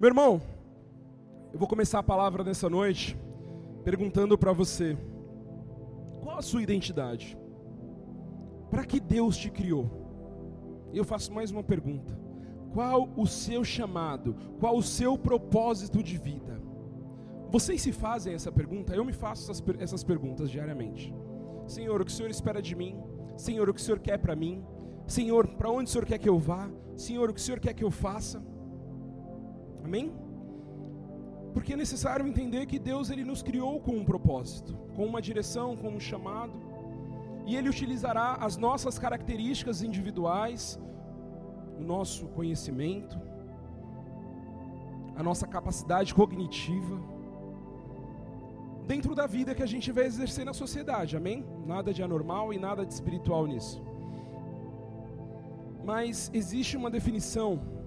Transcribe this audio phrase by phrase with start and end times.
[0.00, 0.40] Meu irmão,
[1.52, 3.18] eu vou começar a palavra nessa noite
[3.82, 4.96] perguntando para você:
[6.22, 7.36] qual a sua identidade?
[8.70, 9.90] Para que Deus te criou?
[10.92, 12.16] E eu faço mais uma pergunta:
[12.72, 14.36] qual o seu chamado?
[14.60, 16.62] Qual o seu propósito de vida?
[17.50, 18.94] Vocês se fazem essa pergunta?
[18.94, 21.12] Eu me faço essas, essas perguntas diariamente.
[21.66, 23.02] Senhor, o que o Senhor espera de mim?
[23.36, 24.64] Senhor, o que o Senhor quer para mim?
[25.08, 26.70] Senhor, para onde o Senhor quer que eu vá?
[26.96, 28.40] Senhor, o que o Senhor quer que eu faça?
[29.88, 30.08] Amém?
[31.54, 35.68] Porque é necessário entender que Deus ele nos criou com um propósito, com uma direção,
[35.82, 36.56] com um chamado,
[37.46, 40.78] e ele utilizará as nossas características individuais,
[41.80, 43.18] o nosso conhecimento,
[45.16, 46.96] a nossa capacidade cognitiva,
[48.92, 51.46] dentro da vida que a gente vai exercer na sociedade, amém?
[51.74, 53.82] Nada de anormal e nada de espiritual nisso.
[55.90, 57.77] Mas existe uma definição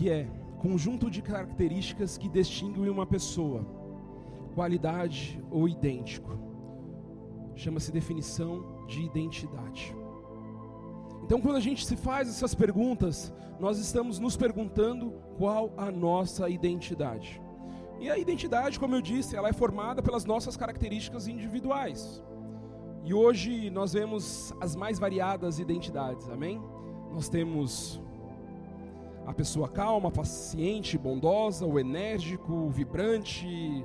[0.00, 0.26] que é
[0.58, 3.66] conjunto de características que distinguem uma pessoa,
[4.54, 6.38] qualidade ou idêntico.
[7.54, 9.94] Chama-se definição de identidade.
[11.22, 16.48] Então, quando a gente se faz essas perguntas, nós estamos nos perguntando qual a nossa
[16.48, 17.38] identidade.
[18.00, 22.24] E a identidade, como eu disse, ela é formada pelas nossas características individuais.
[23.04, 26.58] E hoje nós vemos as mais variadas identidades, amém?
[27.12, 28.00] Nós temos
[29.26, 33.84] a pessoa calma, paciente, bondosa, o enérgico, o vibrante,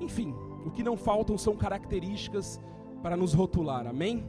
[0.00, 2.60] enfim, o que não faltam são características
[3.02, 4.24] para nos rotular, amém?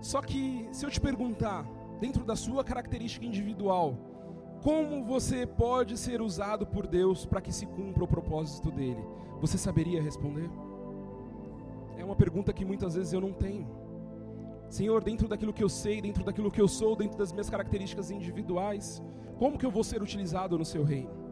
[0.00, 1.66] Só que se eu te perguntar,
[2.00, 3.96] dentro da sua característica individual,
[4.62, 9.02] como você pode ser usado por Deus para que se cumpra o propósito dele?
[9.40, 10.50] Você saberia responder?
[11.96, 13.66] É uma pergunta que muitas vezes eu não tenho.
[14.68, 18.10] Senhor, dentro daquilo que eu sei, dentro daquilo que eu sou, dentro das minhas características
[18.10, 19.02] individuais,
[19.38, 21.26] como que eu vou ser utilizado no seu reino?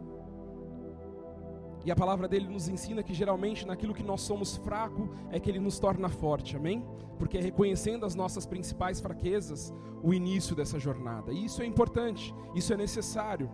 [1.84, 5.50] E a palavra dele nos ensina que geralmente naquilo que nós somos fraco é que
[5.50, 6.82] ele nos torna forte, amém?
[7.18, 9.72] Porque é reconhecendo as nossas principais fraquezas
[10.02, 11.32] o início dessa jornada.
[11.32, 13.50] E isso é importante, isso é necessário.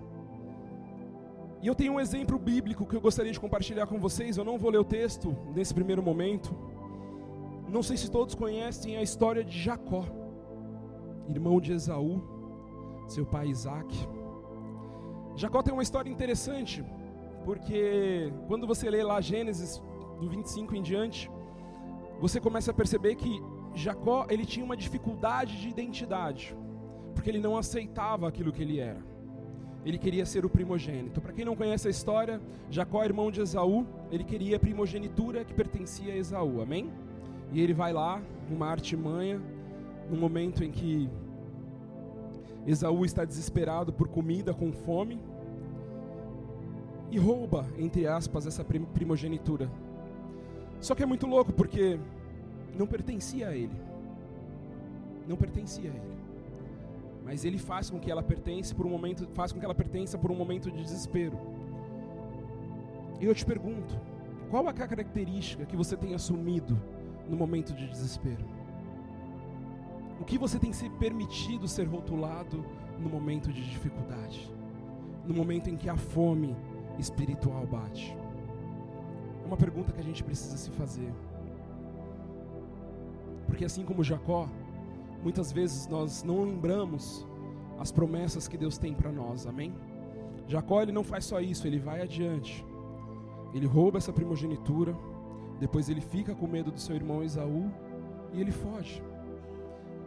[1.60, 4.36] E eu tenho um exemplo bíblico que eu gostaria de compartilhar com vocês.
[4.36, 6.56] Eu não vou ler o texto nesse primeiro momento,
[7.70, 10.04] não sei se todos conhecem a história de Jacó,
[11.28, 12.22] irmão de Esaú,
[13.06, 13.94] seu pai Isaac.
[15.36, 16.84] Jacó tem uma história interessante,
[17.44, 19.80] porque quando você lê lá Gênesis
[20.18, 21.30] do 25 em diante,
[22.20, 23.40] você começa a perceber que
[23.74, 26.56] Jacó ele tinha uma dificuldade de identidade,
[27.14, 29.08] porque ele não aceitava aquilo que ele era.
[29.84, 31.20] Ele queria ser o primogênito.
[31.20, 35.54] Para quem não conhece a história, Jacó, irmão de Esaú, ele queria a primogenitura que
[35.54, 36.60] pertencia a Esaú.
[36.60, 36.90] Amém?
[37.52, 39.40] E ele vai lá, numa artimanha,
[40.08, 41.08] no momento em que
[42.66, 45.18] Esaú está desesperado por comida, com fome,
[47.10, 49.70] e rouba, entre aspas, essa primogenitura.
[50.80, 51.98] Só que é muito louco porque
[52.78, 53.76] não pertencia a ele.
[55.26, 56.20] Não pertencia a ele.
[57.24, 60.16] Mas ele faz com que ela pertence por um momento, faz com que ela pertença
[60.16, 61.38] por um momento de desespero.
[63.20, 63.98] E eu te pergunto,
[64.48, 66.80] qual a característica que você tem assumido
[67.30, 68.44] no momento de desespero?
[70.20, 72.62] O que você tem se permitido ser rotulado
[72.98, 74.52] no momento de dificuldade?
[75.24, 76.54] No momento em que a fome
[76.98, 78.14] espiritual bate?
[79.42, 81.10] É uma pergunta que a gente precisa se fazer.
[83.46, 84.48] Porque assim como Jacó,
[85.22, 87.26] muitas vezes nós não lembramos
[87.78, 89.72] as promessas que Deus tem para nós, amém?
[90.46, 92.64] Jacó ele não faz só isso, ele vai adiante.
[93.54, 94.94] Ele rouba essa primogenitura,
[95.60, 97.70] depois ele fica com medo do seu irmão Esaú
[98.32, 99.02] e ele foge.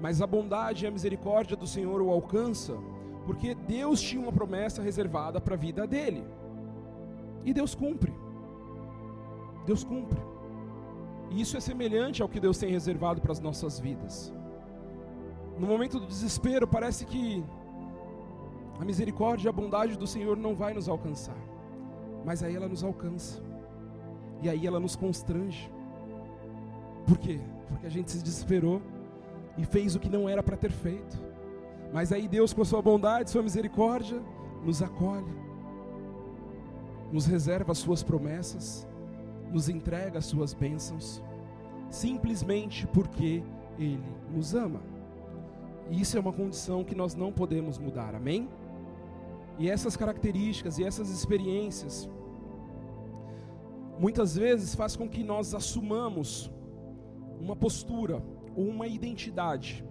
[0.01, 2.75] Mas a bondade e a misericórdia do Senhor o alcança,
[3.25, 6.23] porque Deus tinha uma promessa reservada para a vida dele.
[7.45, 8.11] E Deus cumpre.
[9.65, 10.19] Deus cumpre.
[11.29, 14.33] E isso é semelhante ao que Deus tem reservado para as nossas vidas.
[15.57, 17.43] No momento do desespero, parece que
[18.79, 21.37] a misericórdia e a bondade do Senhor não vai nos alcançar.
[22.25, 23.52] Mas aí ela nos alcança.
[24.41, 25.71] E aí ela nos constrange.
[27.05, 27.39] Por quê?
[27.67, 28.81] Porque a gente se desesperou
[29.57, 31.21] e fez o que não era para ter feito.
[31.93, 34.21] Mas aí Deus, com a sua bondade, sua misericórdia,
[34.63, 35.31] nos acolhe,
[37.11, 38.87] nos reserva as suas promessas,
[39.51, 41.21] nos entrega as suas bênçãos,
[41.89, 43.43] simplesmente porque
[43.77, 44.03] Ele
[44.33, 44.81] nos ama.
[45.91, 48.49] E isso é uma condição que nós não podemos mudar, amém?
[49.59, 52.09] E essas características e essas experiências
[54.03, 56.51] muitas vezes faz com que nós assumamos
[57.39, 58.21] uma postura
[58.53, 59.81] ou uma identidade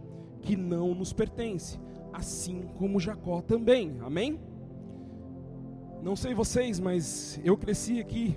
[0.42, 1.80] que não nos pertence,
[2.12, 3.96] assim como Jacó também.
[4.02, 4.38] Amém?
[6.02, 8.36] Não sei vocês, mas eu cresci aqui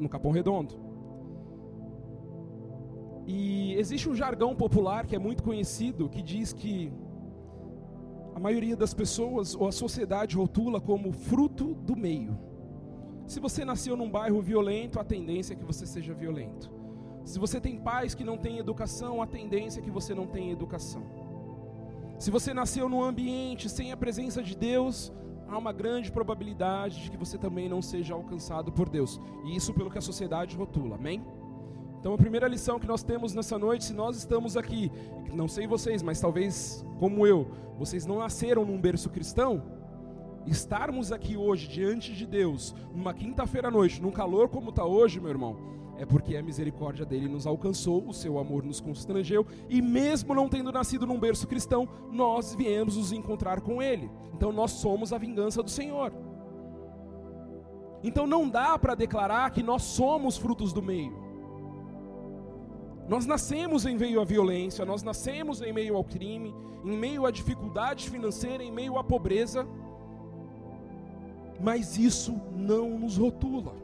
[0.00, 0.76] no Capão Redondo.
[3.26, 6.90] E existe um jargão popular que é muito conhecido que diz que
[8.34, 12.51] a maioria das pessoas ou a sociedade rotula como fruto do meio.
[13.26, 16.70] Se você nasceu num bairro violento, a tendência é que você seja violento.
[17.24, 20.52] Se você tem pais que não têm educação, a tendência é que você não tenha
[20.52, 21.02] educação.
[22.18, 25.12] Se você nasceu num ambiente sem a presença de Deus,
[25.48, 29.20] há uma grande probabilidade de que você também não seja alcançado por Deus.
[29.44, 30.96] E isso pelo que a sociedade rotula.
[30.96, 31.22] Amém?
[31.98, 34.90] Então, a primeira lição que nós temos nessa noite, se nós estamos aqui,
[35.32, 37.48] não sei vocês, mas talvez como eu,
[37.78, 39.62] vocês não nasceram num berço cristão,
[40.46, 45.20] estarmos aqui hoje diante de Deus, numa quinta-feira à noite, num calor como está hoje,
[45.20, 49.80] meu irmão, é porque a misericórdia dele nos alcançou, o seu amor nos constrangeu, e
[49.80, 54.10] mesmo não tendo nascido num berço cristão, nós viemos nos encontrar com ele.
[54.34, 56.12] Então nós somos a vingança do Senhor.
[58.02, 61.22] Então não dá para declarar que nós somos frutos do meio.
[63.08, 66.54] Nós nascemos em meio à violência, nós nascemos em meio ao crime,
[66.84, 69.66] em meio à dificuldade financeira, em meio à pobreza,
[71.60, 73.74] mas isso não nos rotula.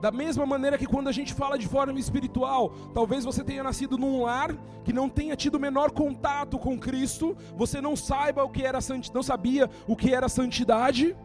[0.00, 3.98] Da mesma maneira que quando a gente fala de forma espiritual, talvez você tenha nascido
[3.98, 8.50] num lar que não tenha tido o menor contato com Cristo, você não saiba o
[8.50, 8.78] que era
[9.12, 11.16] não sabia o que era santidade,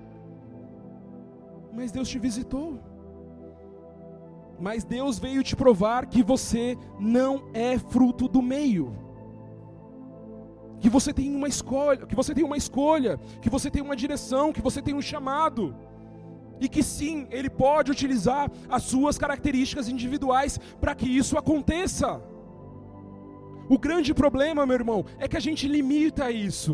[1.72, 2.80] mas Deus te visitou.
[4.60, 9.02] Mas Deus veio te provar que você não é fruto do meio.
[10.83, 14.51] Que você tem uma escolha, que você tem uma escolha, que você tem uma direção,
[14.56, 15.74] que você tem um chamado.
[16.59, 22.09] E que sim, ele pode utilizar as suas características individuais para que isso aconteça.
[23.69, 26.74] O grande problema, meu irmão, é que a gente limita isso.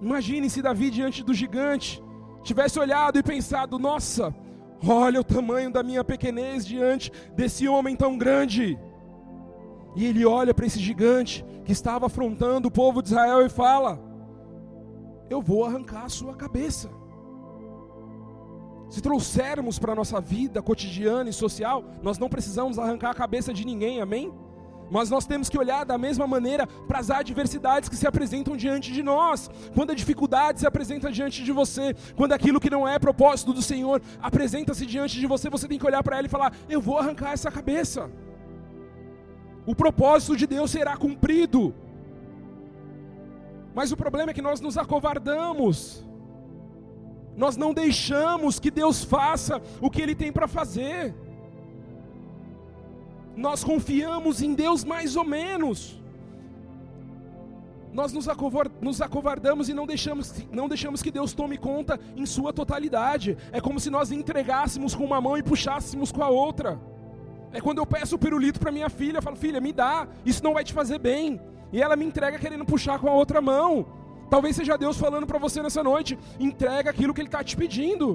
[0.00, 2.02] Imagine se Davi diante do gigante
[2.42, 4.34] tivesse olhado e pensado: nossa,
[4.84, 8.78] Olha o tamanho da minha pequenez diante desse homem tão grande.
[9.96, 13.98] E ele olha para esse gigante que estava afrontando o povo de Israel e fala:
[15.30, 16.90] Eu vou arrancar a sua cabeça.
[18.90, 23.54] Se trouxermos para a nossa vida cotidiana e social, nós não precisamos arrancar a cabeça
[23.54, 24.32] de ninguém, amém?
[24.90, 28.92] Mas nós temos que olhar da mesma maneira para as adversidades que se apresentam diante
[28.92, 29.50] de nós.
[29.74, 33.62] Quando a dificuldade se apresenta diante de você, quando aquilo que não é propósito do
[33.62, 36.98] Senhor apresenta-se diante de você, você tem que olhar para ela e falar: Eu vou
[36.98, 38.10] arrancar essa cabeça.
[39.66, 41.74] O propósito de Deus será cumprido.
[43.74, 46.04] Mas o problema é que nós nos acovardamos.
[47.36, 51.14] Nós não deixamos que Deus faça o que Ele tem para fazer
[53.36, 56.00] nós confiamos em Deus mais ou menos.
[57.92, 58.28] Nós nos,
[59.00, 63.36] acovardamos e não deixamos, não deixamos que Deus tome conta em sua totalidade.
[63.52, 66.80] É como se nós entregássemos com uma mão e puxássemos com a outra.
[67.56, 70.44] É quando eu peço o pirulito para minha filha, eu falo, filha, me dá, isso
[70.46, 71.40] não vai te fazer bem.
[71.72, 73.68] E ela me entrega querendo puxar com a outra mão.
[74.34, 78.08] Talvez seja Deus falando para você nessa noite, entrega aquilo que Ele está te pedindo.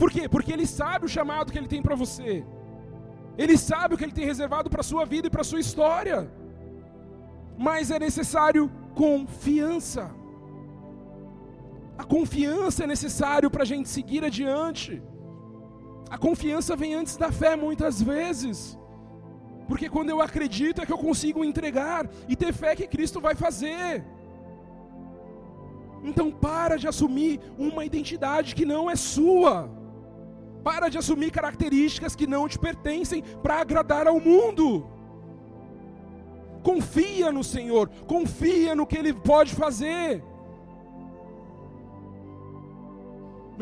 [0.00, 0.28] Por quê?
[0.34, 2.44] Porque Ele sabe o chamado que Ele tem para você.
[3.42, 5.60] Ele sabe o que ele tem reservado para a sua vida e para a sua
[5.60, 6.18] história.
[7.56, 10.04] Mas é necessário confiança.
[11.96, 15.02] A confiança é necessário para a gente seguir adiante.
[16.14, 18.78] A confiança vem antes da fé muitas vezes.
[19.66, 23.34] Porque quando eu acredito é que eu consigo entregar e ter fé que Cristo vai
[23.34, 24.04] fazer.
[26.04, 29.70] Então para de assumir uma identidade que não é sua.
[30.62, 34.86] Para de assumir características que não te pertencem para agradar ao mundo.
[36.62, 40.22] Confia no Senhor, confia no que Ele pode fazer.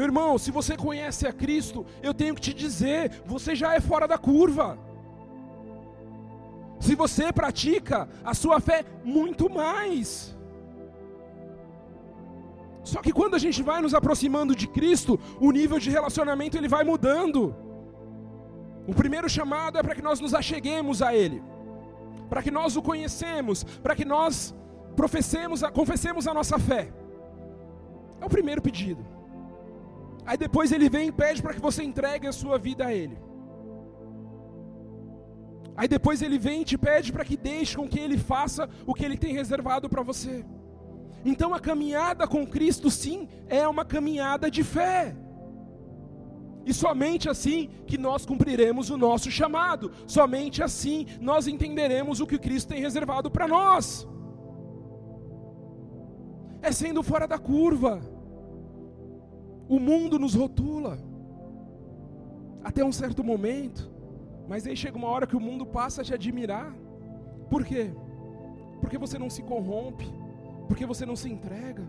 [0.01, 3.81] Meu irmão, se você conhece a Cristo, eu tenho que te dizer, você já é
[3.81, 4.79] fora da curva.
[6.81, 10.35] Se você pratica a sua fé, muito mais.
[12.83, 16.67] Só que quando a gente vai nos aproximando de Cristo, o nível de relacionamento ele
[16.67, 17.55] vai mudando.
[18.87, 21.43] O primeiro chamado é para que nós nos acheguemos a Ele,
[22.31, 24.55] para que nós o conhecemos, para que nós
[24.97, 26.91] professemos, confessemos a nossa fé.
[28.19, 29.20] É o primeiro pedido.
[30.31, 33.19] Aí depois ele vem e pede para que você entregue a sua vida a Ele.
[35.77, 38.95] Aí depois ele vem e te pede para que deixe com que Ele faça o
[38.95, 40.45] que Ele tem reservado para você.
[41.25, 45.17] Então a caminhada com Cristo, sim, é uma caminhada de fé.
[46.65, 52.39] E somente assim que nós cumpriremos o nosso chamado, somente assim nós entenderemos o que
[52.39, 54.07] Cristo tem reservado para nós.
[56.63, 58.20] é sendo fora da curva.
[59.75, 60.99] O mundo nos rotula
[62.69, 63.89] até um certo momento,
[64.49, 66.75] mas aí chega uma hora que o mundo passa a te admirar.
[67.49, 67.93] Por quê?
[68.81, 70.09] Porque você não se corrompe,
[70.67, 71.85] porque você não se entrega,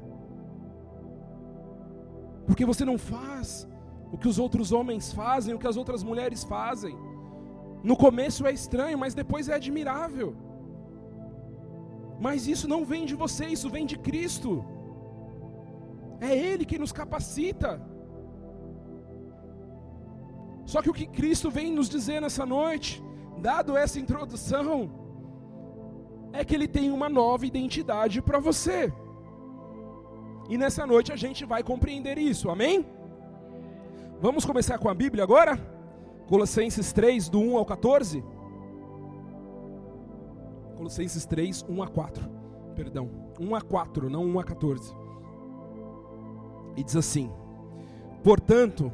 [2.45, 3.67] porque você não faz
[4.11, 6.95] o que os outros homens fazem, o que as outras mulheres fazem.
[7.83, 10.35] No começo é estranho, mas depois é admirável.
[12.19, 14.63] Mas isso não vem de você, isso vem de Cristo.
[16.21, 17.81] É Ele que nos capacita.
[20.65, 23.03] Só que o que Cristo vem nos dizer nessa noite,
[23.39, 24.91] dado essa introdução,
[26.31, 28.93] é que Ele tem uma nova identidade para você.
[30.47, 32.85] E nessa noite a gente vai compreender isso, amém?
[34.21, 35.57] Vamos começar com a Bíblia agora?
[36.27, 38.23] Colossenses 3, do 1 ao 14.
[40.77, 42.29] Colossenses 3, 1 a 4.
[42.75, 43.09] Perdão,
[43.39, 45.00] 1 a 4, não 1 a 14.
[46.75, 47.31] E diz assim:
[48.23, 48.91] Portanto,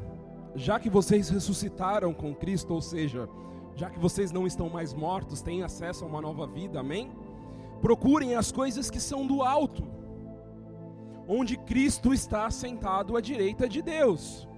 [0.54, 3.28] já que vocês ressuscitaram com Cristo, ou seja,
[3.74, 7.10] já que vocês não estão mais mortos, têm acesso a uma nova vida, amém?
[7.80, 9.84] Procurem as coisas que são do alto,
[11.28, 14.48] onde Cristo está sentado à direita de Deus.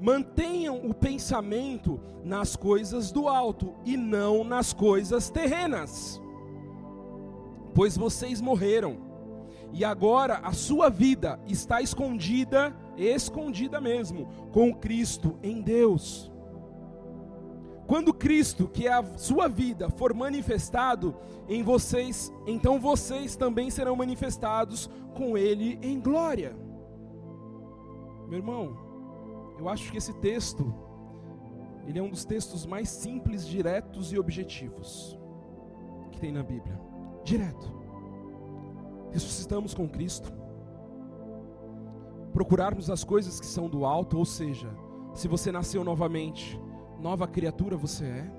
[0.00, 6.20] Mantenham o pensamento nas coisas do alto e não nas coisas terrenas
[7.74, 8.98] pois vocês morreram,
[9.72, 16.30] e agora a sua vida está escondida, escondida mesmo, com Cristo em Deus.
[17.86, 21.16] Quando Cristo, que é a sua vida, for manifestado
[21.48, 26.56] em vocês, então vocês também serão manifestados com Ele em glória.
[28.28, 28.76] Meu irmão,
[29.58, 30.72] eu acho que esse texto,
[31.86, 35.18] ele é um dos textos mais simples, diretos e objetivos
[36.10, 36.80] que tem na Bíblia
[37.24, 37.81] direto.
[39.12, 40.32] Ressuscitamos com Cristo.
[42.32, 44.68] Procurarmos as coisas que são do alto, ou seja,
[45.14, 46.58] se você nasceu novamente,
[46.98, 48.30] nova criatura você é.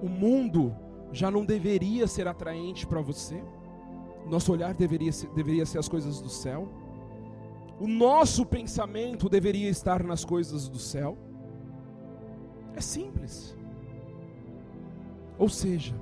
[0.00, 0.74] O mundo
[1.12, 3.42] já não deveria ser atraente para você.
[4.26, 6.68] Nosso olhar deveria ser, deveria ser as coisas do céu.
[7.80, 11.16] O nosso pensamento deveria estar nas coisas do céu.
[12.74, 13.56] É simples.
[15.38, 15.94] Ou seja,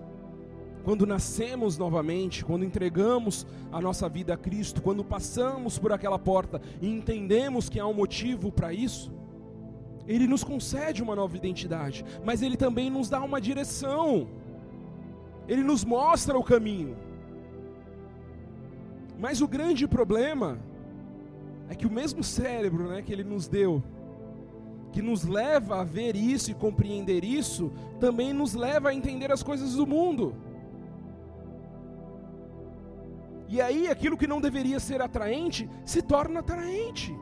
[0.84, 6.60] quando nascemos novamente, quando entregamos a nossa vida a Cristo, quando passamos por aquela porta
[6.80, 9.10] e entendemos que há um motivo para isso,
[10.06, 14.28] Ele nos concede uma nova identidade, mas Ele também nos dá uma direção,
[15.48, 16.94] Ele nos mostra o caminho.
[19.18, 20.58] Mas o grande problema
[21.70, 23.82] é que o mesmo cérebro né, que Ele nos deu,
[24.92, 29.42] que nos leva a ver isso e compreender isso, também nos leva a entender as
[29.42, 30.34] coisas do mundo.
[33.54, 37.16] E aí aquilo que não deveria ser atraente se torna atraente.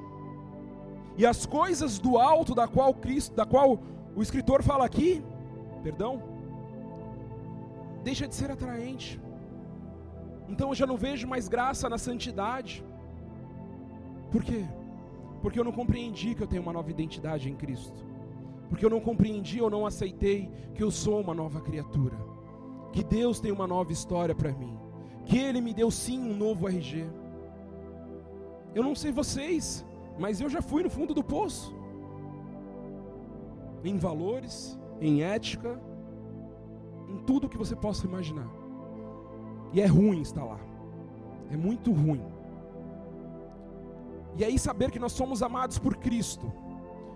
[1.18, 3.78] E as coisas do alto da qual Cristo, da qual
[4.16, 5.22] o escritor fala aqui,
[5.82, 6.22] perdão,
[8.02, 9.20] deixa de ser atraente.
[10.48, 12.82] Então eu já não vejo mais graça na santidade.
[14.30, 14.64] Por quê?
[15.42, 18.06] Porque eu não compreendi que eu tenho uma nova identidade em Cristo.
[18.70, 22.16] Porque eu não compreendi ou não aceitei que eu sou uma nova criatura.
[22.90, 24.81] Que Deus tem uma nova história para mim
[25.32, 27.06] que Ele me deu sim um novo RG.
[28.74, 29.82] Eu não sei vocês,
[30.18, 31.74] mas eu já fui no fundo do poço.
[33.82, 35.80] Em valores, em ética,
[37.08, 38.46] em tudo que você possa imaginar.
[39.72, 40.60] E é ruim estar lá.
[41.50, 42.22] É muito ruim.
[44.36, 46.52] E aí saber que nós somos amados por Cristo,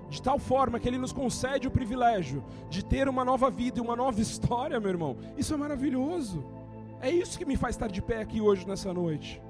[0.09, 3.83] de tal forma que Ele nos concede o privilégio de ter uma nova vida e
[3.83, 6.56] uma nova história, meu irmão, isso é maravilhoso.
[7.01, 9.43] É isso que me faz estar de pé aqui hoje, nessa noite.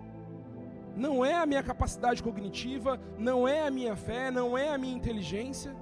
[0.96, 4.96] Não é a minha capacidade cognitiva, não é a minha fé, não é a minha
[4.96, 5.74] inteligência.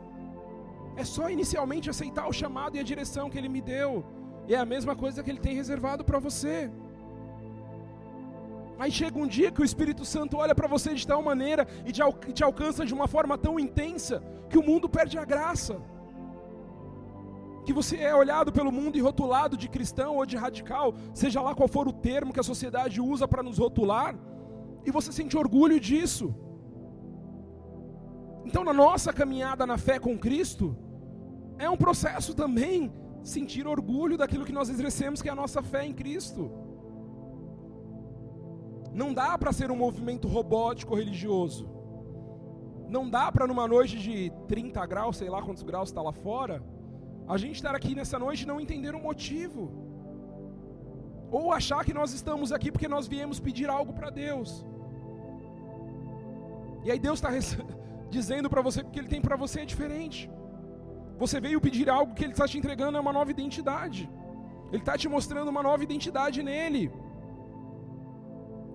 [0.97, 4.05] É só inicialmente aceitar o chamado e a direção que Ele me deu.
[4.47, 6.71] E é a mesma coisa que Ele tem reservado para você.
[8.79, 11.93] Aí chega um dia que o Espírito Santo olha para você de tal maneira e
[11.93, 15.81] te alcança de uma forma tão intensa que o mundo perde a graça
[17.65, 21.55] que você é olhado pelo mundo e rotulado de cristão ou de radical, seja lá
[21.55, 24.15] qual for o termo que a sociedade usa para nos rotular,
[24.85, 26.35] e você sente orgulho disso.
[28.45, 30.77] Então, na nossa caminhada na fé com Cristo,
[31.59, 32.93] é um processo também
[33.23, 36.51] sentir orgulho daquilo que nós exercemos, que é a nossa fé em Cristo.
[38.93, 41.69] Não dá para ser um movimento robótico religioso.
[42.89, 46.63] Não dá para numa noite de 30 graus, sei lá quantos graus está lá fora,
[47.27, 49.63] a gente estar aqui nessa noite e não entender o motivo.
[51.31, 54.65] Ou achar que nós estamos aqui porque nós viemos pedir algo para Deus.
[56.85, 57.31] E aí Deus está
[58.17, 60.31] dizendo para você que o que Ele tem para você é diferente.
[61.23, 64.03] Você veio pedir algo que Ele está te entregando é uma nova identidade.
[64.73, 66.85] Ele está te mostrando uma nova identidade nele.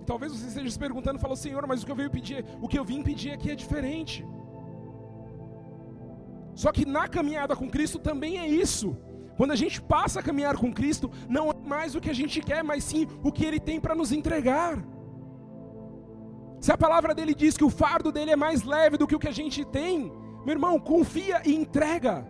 [0.02, 2.68] E talvez você esteja se perguntando, falou, Senhor, mas o que eu veio pedir, o
[2.68, 4.26] que eu vim pedir aqui é diferente.
[6.62, 8.98] Só que na caminhada com Cristo também é isso.
[9.38, 12.42] Quando a gente passa a caminhar com Cristo, não é mais o que a gente
[12.42, 14.78] quer, mas sim o que Ele tem para nos entregar.
[16.60, 19.20] Se a palavra dele diz que o fardo dele é mais leve do que o
[19.20, 20.12] que a gente tem,
[20.46, 22.28] meu irmão, confia e entrega.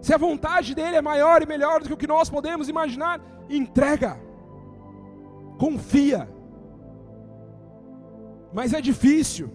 [0.00, 3.20] Se a vontade dele é maior e melhor do que o que nós podemos imaginar,
[3.50, 4.18] entrega.
[5.58, 6.26] Confia.
[8.50, 9.50] Mas é difícil.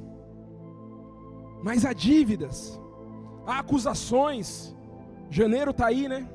[1.63, 2.79] Mas há dívidas,
[3.45, 4.75] há acusações.
[5.29, 6.27] Janeiro está aí, né?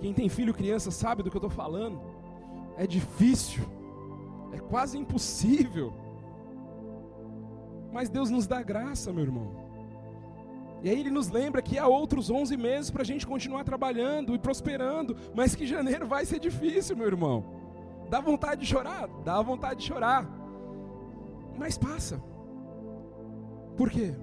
[0.00, 2.00] Quem tem filho, criança, sabe do que eu estou falando.
[2.76, 3.64] É difícil.
[4.52, 5.92] É quase impossível.
[7.92, 9.68] Mas Deus nos dá graça, meu irmão.
[10.82, 14.34] E aí ele nos lembra que há outros 11 meses para a gente continuar trabalhando
[14.34, 17.44] e prosperando, mas que janeiro vai ser difícil, meu irmão.
[18.08, 19.08] Dá vontade de chorar?
[19.24, 20.26] Dá vontade de chorar.
[21.58, 22.22] Mas passa.
[23.76, 24.14] Por quê?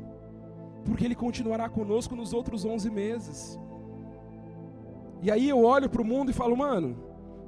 [0.86, 3.60] Porque ele continuará conosco nos outros 11 meses.
[5.22, 6.96] E aí eu olho para o mundo e falo, mano,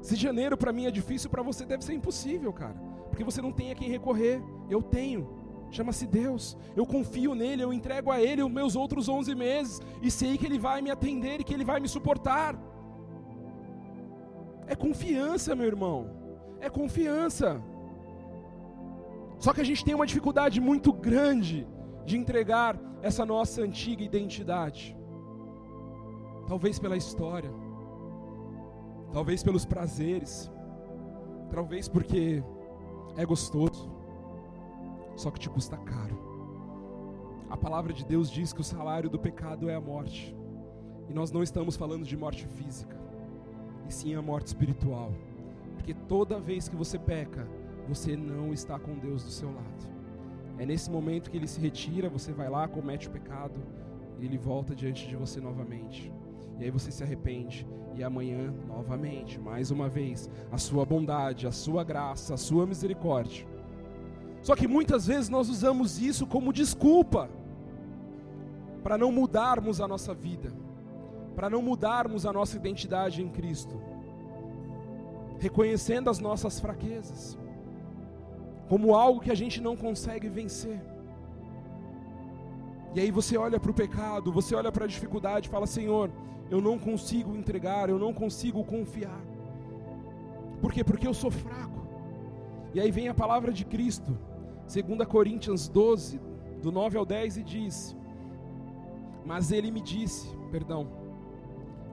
[0.02, 2.76] se janeiro para mim é difícil, para você deve ser impossível, cara.
[3.10, 4.42] Porque você não tem a quem recorrer.
[4.70, 5.30] Eu tenho.
[5.70, 6.58] Chama-se Deus.
[6.76, 10.46] Eu confio nele, eu entrego a ele os meus outros 11 meses e sei que
[10.46, 12.58] ele vai me atender e que ele vai me suportar.
[14.66, 16.10] É confiança, meu irmão.
[16.60, 17.62] É confiança.
[19.40, 21.68] Só que a gente tem uma dificuldade muito grande
[22.08, 24.98] de entregar essa nossa antiga identidade.
[26.48, 27.52] Talvez pela história
[29.12, 30.52] talvez pelos prazeres,
[31.50, 32.44] talvez porque
[33.16, 33.90] é gostoso,
[35.16, 36.18] só que te custa caro.
[37.50, 40.36] A palavra de Deus diz que o salário do pecado é a morte,
[41.10, 42.96] e nós não estamos falando de morte física,
[43.88, 45.12] e sim a morte espiritual,
[45.76, 47.48] porque toda vez que você peca,
[47.88, 49.97] você não está com Deus do seu lado.
[50.60, 53.60] É nesse momento que ele se retira, você vai lá, comete o pecado,
[54.20, 56.12] e ele volta diante de você novamente.
[56.60, 57.68] E aí você se arrepende.
[57.96, 63.46] E amanhã, novamente, mais uma vez, a sua bondade, a sua graça, a sua misericórdia.
[64.42, 67.30] Só que muitas vezes nós usamos isso como desculpa
[68.84, 70.52] para não mudarmos a nossa vida,
[71.36, 73.80] para não mudarmos a nossa identidade em Cristo,
[75.40, 77.38] reconhecendo as nossas fraquezas
[78.68, 80.80] como algo que a gente não consegue vencer.
[82.96, 86.10] E aí você olha para o pecado, você olha para a dificuldade e fala: Senhor,
[86.50, 89.22] eu não consigo entregar, eu não consigo confiar.
[90.62, 90.84] Por quê?
[90.84, 91.88] Porque eu sou fraco.
[92.74, 94.18] E aí vem a palavra de Cristo,
[94.72, 96.20] 2 Coríntios 12,
[96.62, 97.96] do 9 ao 10, e diz:
[99.26, 100.88] Mas ele me disse, perdão.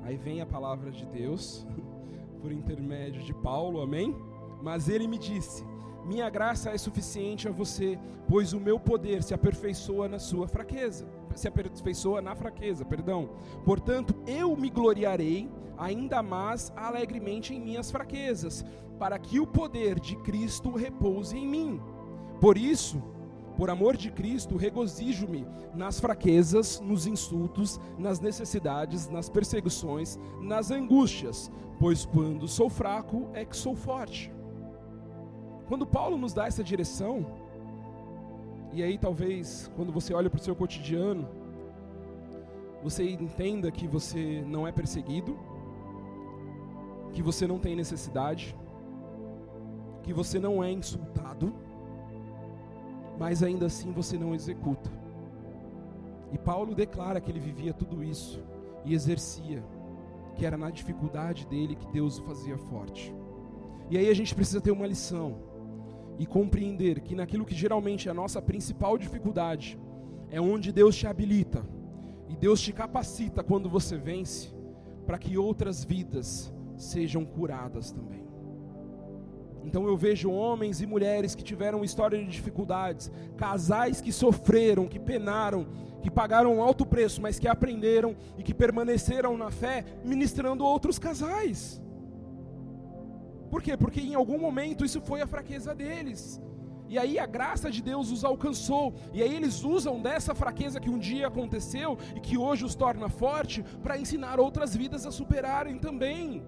[0.03, 1.67] Aí vem a palavra de Deus,
[2.43, 4.15] por intermédio de Paulo, amém?
[4.63, 5.65] Mas ele me disse:
[6.05, 11.07] Minha graça é suficiente a você, pois o meu poder se aperfeiçoa na sua fraqueza
[11.35, 13.31] se aperfeiçoa na fraqueza, perdão.
[13.65, 18.65] Portanto, eu me gloriarei ainda mais alegremente em minhas fraquezas,
[18.99, 21.81] para que o poder de Cristo repouse em mim.
[22.41, 23.03] Por isso,
[23.57, 31.51] por amor de Cristo, regozijo-me nas fraquezas, nos insultos, nas necessidades, nas perseguições, nas angústias,
[31.79, 34.33] pois quando sou fraco é que sou forte.
[35.69, 37.27] Quando Paulo nos dá essa direção,
[38.73, 41.27] e aí talvez quando você olha para o seu cotidiano,
[42.83, 45.39] você entenda que você não é perseguido,
[47.13, 48.55] que você não tem necessidade,
[50.03, 51.55] que você não é insultado,
[53.19, 54.91] mas ainda assim você não executa.
[56.31, 58.43] E Paulo declara que ele vivia tudo isso
[58.85, 59.65] e exercia,
[60.35, 63.15] que era na dificuldade dele que Deus o fazia forte.
[63.89, 65.54] E aí a gente precisa ter uma lição
[66.19, 69.79] e compreender que naquilo que geralmente é a nossa principal dificuldade,
[70.31, 71.65] é onde Deus te habilita
[72.29, 74.53] e Deus te capacita quando você vence,
[75.07, 78.25] para que outras vidas sejam curadas também.
[79.65, 84.99] Então eu vejo homens e mulheres que tiveram história de dificuldades, casais que sofreram, que
[84.99, 85.67] penaram,
[86.03, 90.99] que pagaram um alto preço, mas que aprenderam e que permaneceram na fé, ministrando outros
[90.99, 91.81] casais.
[93.55, 93.77] Por quê?
[93.77, 96.43] Porque em algum momento isso foi a fraqueza deles.
[96.89, 98.93] E aí a graça de Deus os alcançou.
[99.13, 103.09] E aí eles usam dessa fraqueza que um dia aconteceu e que hoje os torna
[103.09, 106.43] forte para ensinar outras vidas a superarem também.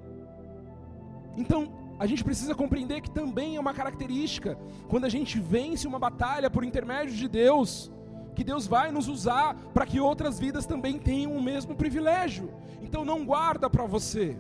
[1.37, 6.01] Então, a gente precisa compreender que também é uma característica, quando a gente vence uma
[6.01, 7.93] batalha por intermédio de Deus,
[8.35, 12.53] que Deus vai nos usar para que outras vidas também tenham o mesmo privilégio.
[12.83, 14.37] Então não guarda para você.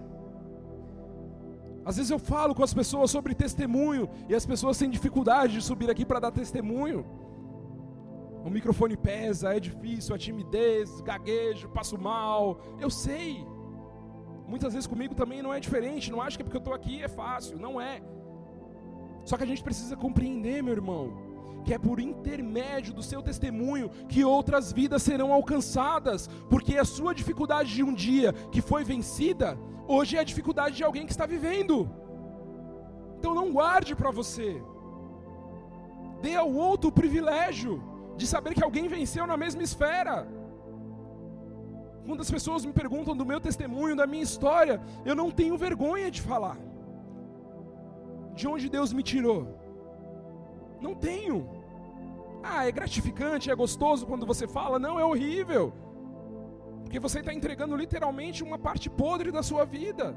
[1.88, 5.62] Às vezes eu falo com as pessoas sobre testemunho e as pessoas têm dificuldade de
[5.62, 7.06] subir aqui para dar testemunho.
[8.44, 12.60] O microfone pesa, é difícil, a timidez, gaguejo, passo mal.
[12.80, 13.46] Eu sei.
[14.48, 16.10] Muitas vezes comigo também não é diferente.
[16.10, 17.56] Não acho que é porque eu estou aqui é fácil.
[17.56, 18.02] Não é.
[19.24, 21.25] Só que a gente precisa compreender, meu irmão,
[21.66, 27.12] que é por intermédio do seu testemunho que outras vidas serão alcançadas, porque a sua
[27.12, 31.26] dificuldade de um dia que foi vencida, hoje é a dificuldade de alguém que está
[31.26, 31.90] vivendo.
[33.18, 34.62] Então não guarde para você.
[36.22, 37.82] Dê ao outro o privilégio
[38.16, 40.16] de saber que alguém venceu na mesma esfera.
[42.06, 46.12] Quando as pessoas me perguntam do meu testemunho, da minha história, eu não tenho vergonha
[46.12, 46.56] de falar.
[48.36, 49.58] De onde Deus me tirou?
[50.80, 51.55] Não tenho.
[52.42, 54.78] Ah, é gratificante, é gostoso quando você fala?
[54.78, 55.72] Não, é horrível.
[56.82, 60.16] Porque você está entregando literalmente uma parte podre da sua vida.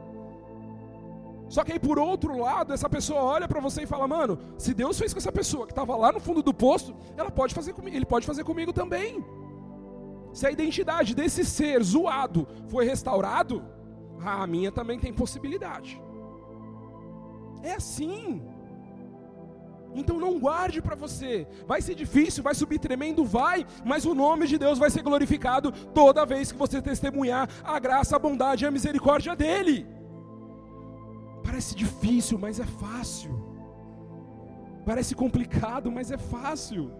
[1.49, 4.73] Só que aí por outro lado, essa pessoa olha para você e fala: "Mano, se
[4.73, 7.73] Deus fez com essa pessoa que estava lá no fundo do poço, ela pode fazer
[7.73, 9.25] comigo, ele pode fazer comigo também".
[10.31, 13.63] Se a identidade desse ser zoado foi restaurado,
[14.23, 15.99] a minha também tem possibilidade.
[17.63, 18.43] É assim.
[19.93, 21.47] Então não guarde para você.
[21.67, 25.71] Vai ser difícil, vai subir tremendo, vai, mas o nome de Deus vai ser glorificado
[25.93, 29.87] toda vez que você testemunhar a graça, a bondade e a misericórdia dele.
[31.43, 33.31] Parece difícil, mas é fácil.
[34.85, 36.91] Parece complicado, mas é fácil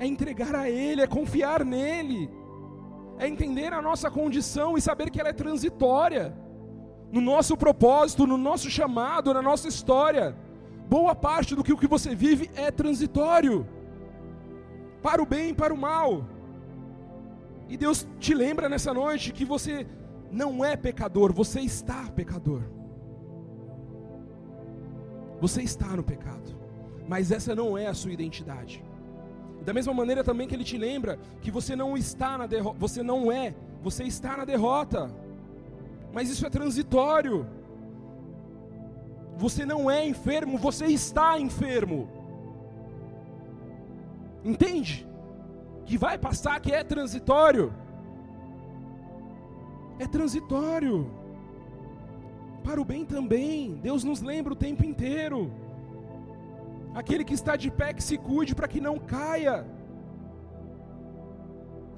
[0.00, 2.30] é entregar a Ele, é confiar nele,
[3.18, 6.34] é entender a nossa condição e saber que ela é transitória,
[7.12, 10.34] no nosso propósito, no nosso chamado, na nossa história.
[10.90, 13.64] Boa parte do que o que você vive é transitório,
[15.00, 16.26] para o bem e para o mal.
[17.68, 19.86] E Deus te lembra nessa noite que você
[20.32, 22.62] não é pecador, você está pecador.
[25.40, 26.58] Você está no pecado,
[27.08, 28.84] mas essa não é a sua identidade.
[29.62, 33.00] Da mesma maneira também que ele te lembra que você não está na derrota, você
[33.00, 35.08] não é, você está na derrota.
[36.12, 37.46] Mas isso é transitório.
[39.44, 41.98] Você não é enfermo, você está enfermo.
[44.50, 44.94] Entende?
[45.86, 47.66] Que vai passar, que é transitório.
[49.98, 50.96] É transitório.
[52.66, 53.80] Para o bem também.
[53.88, 55.40] Deus nos lembra o tempo inteiro.
[57.00, 59.58] Aquele que está de pé, que se cuide para que não caia.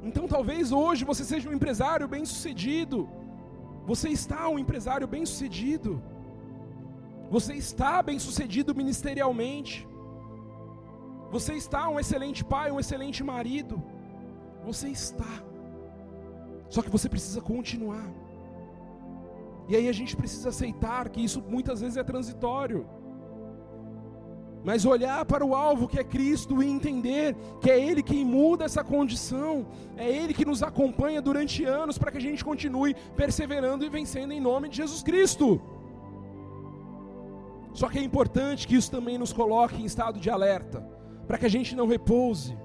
[0.08, 3.08] Então talvez hoje você seja um empresário bem sucedido.
[3.92, 6.00] Você está um empresário bem sucedido.
[7.34, 9.74] Você está bem sucedido ministerialmente.
[11.34, 13.76] Você está um excelente pai, um excelente marido.
[14.68, 15.32] Você está.
[16.68, 18.06] Só que você precisa continuar.
[19.68, 22.80] E aí a gente precisa aceitar que isso muitas vezes é transitório
[24.64, 28.64] mas olhar para o alvo que é Cristo e entender que é Ele quem muda
[28.64, 29.66] essa condição,
[29.96, 34.32] é Ele que nos acompanha durante anos para que a gente continue perseverando e vencendo
[34.32, 35.60] em nome de Jesus Cristo.
[37.74, 40.80] Só que é importante que isso também nos coloque em estado de alerta,
[41.26, 42.56] para que a gente não repouse.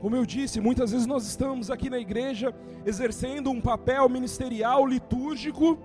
[0.00, 5.78] Como eu disse, muitas vezes nós estamos aqui na igreja exercendo um papel ministerial, litúrgico,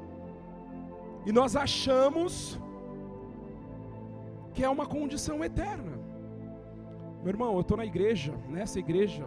[1.26, 2.60] e nós achamos
[4.54, 5.98] que é uma condição eterna.
[7.22, 9.26] Meu irmão, eu estou na igreja, nessa igreja,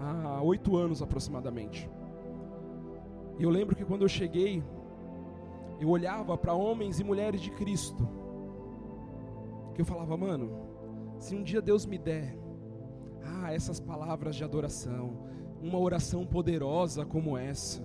[0.00, 1.88] há oito anos aproximadamente.
[3.38, 4.62] E eu lembro que quando eu cheguei,
[5.82, 8.08] eu olhava para homens e mulheres de Cristo,
[9.74, 10.48] que eu falava, mano,
[11.18, 12.38] se um dia Deus me der,
[13.20, 15.26] ah, essas palavras de adoração,
[15.60, 17.82] uma oração poderosa como essa,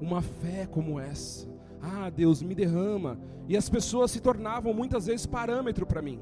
[0.00, 1.48] uma fé como essa,
[1.80, 3.20] ah, Deus, me derrama.
[3.46, 6.20] E as pessoas se tornavam muitas vezes parâmetro para mim.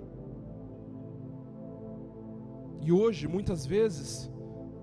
[2.83, 4.31] E hoje, muitas vezes,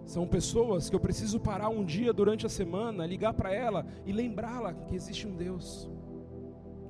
[0.03, 4.11] são pessoas que eu preciso parar um dia durante a semana, ligar para ela e
[4.11, 5.87] lembrá-la que existe um Deus.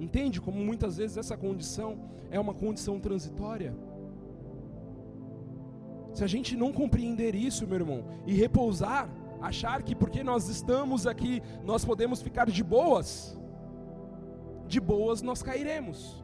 [0.04, 1.98] Entende como muitas vezes essa condição
[2.30, 3.74] é uma condição transitória?
[6.14, 9.10] Se a gente não compreender isso, meu irmão, e repousar,
[9.42, 13.40] achar que porque nós estamos aqui, nós podemos ficar de boas,
[14.68, 16.22] de boas nós cairemos.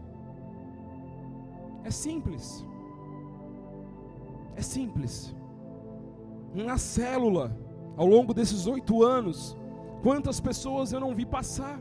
[1.85, 2.65] É simples.
[4.57, 5.33] É simples.
[6.53, 7.57] Na célula,
[7.95, 9.55] ao longo desses oito anos,
[10.03, 11.79] quantas pessoas eu não vi passar?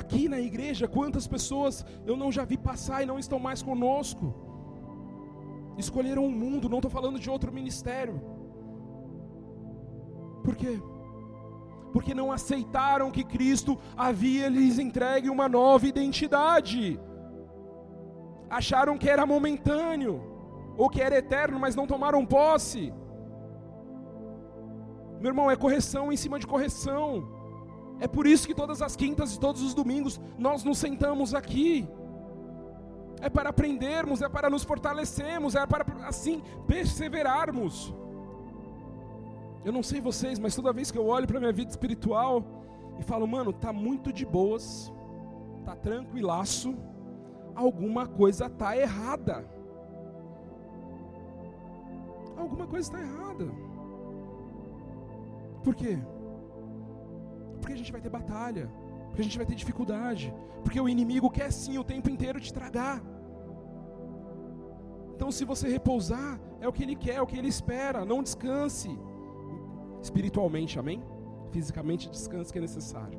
[0.00, 4.26] Aqui na igreja, quantas pessoas eu não já vi passar e não estão mais conosco?
[5.78, 8.20] Escolheram o um mundo, não estou falando de outro ministério.
[10.44, 10.74] Por quê?
[11.94, 17.00] Porque não aceitaram que Cristo havia lhes entregue uma nova identidade.
[18.50, 20.14] Acharam que era momentâneo,
[20.76, 22.92] ou que era eterno, mas não tomaram posse.
[25.20, 27.35] Meu irmão, é correção em cima de correção.
[27.98, 31.88] É por isso que todas as quintas e todos os domingos nós nos sentamos aqui.
[33.20, 37.94] É para aprendermos, é para nos fortalecermos, é para assim perseverarmos.
[39.64, 42.44] Eu não sei vocês, mas toda vez que eu olho para minha vida espiritual
[42.98, 44.92] e falo, mano, tá muito de boas,
[45.64, 46.76] tá tranquilaço,
[47.54, 49.44] alguma coisa tá errada.
[52.36, 53.46] Alguma coisa está errada.
[55.64, 55.98] Por quê?
[57.60, 58.70] Porque a gente vai ter batalha,
[59.06, 60.32] porque a gente vai ter dificuldade,
[60.64, 63.02] porque o inimigo quer sim o tempo inteiro te tragar.
[65.14, 68.04] Então, se você repousar, é o que ele quer, é o que ele espera.
[68.04, 68.90] Não descanse
[70.02, 71.02] espiritualmente, amém?
[71.50, 73.18] Fisicamente, descanse que é necessário.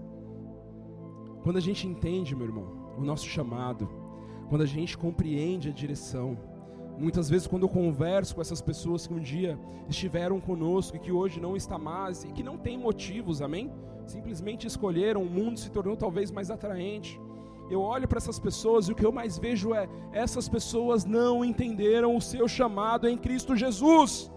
[1.43, 3.89] Quando a gente entende, meu irmão, o nosso chamado,
[4.49, 6.37] quando a gente compreende a direção,
[6.97, 9.57] Muitas vezes, quando eu converso com essas pessoas que um dia
[9.87, 13.71] estiveram conosco e que hoje não está mais e que não tem motivos, amém?
[14.07, 17.19] Simplesmente escolheram, o mundo se tornou talvez mais atraente.
[17.69, 21.45] Eu olho para essas pessoas e o que eu mais vejo é: essas pessoas não
[21.45, 24.31] entenderam o seu chamado em Cristo Jesus.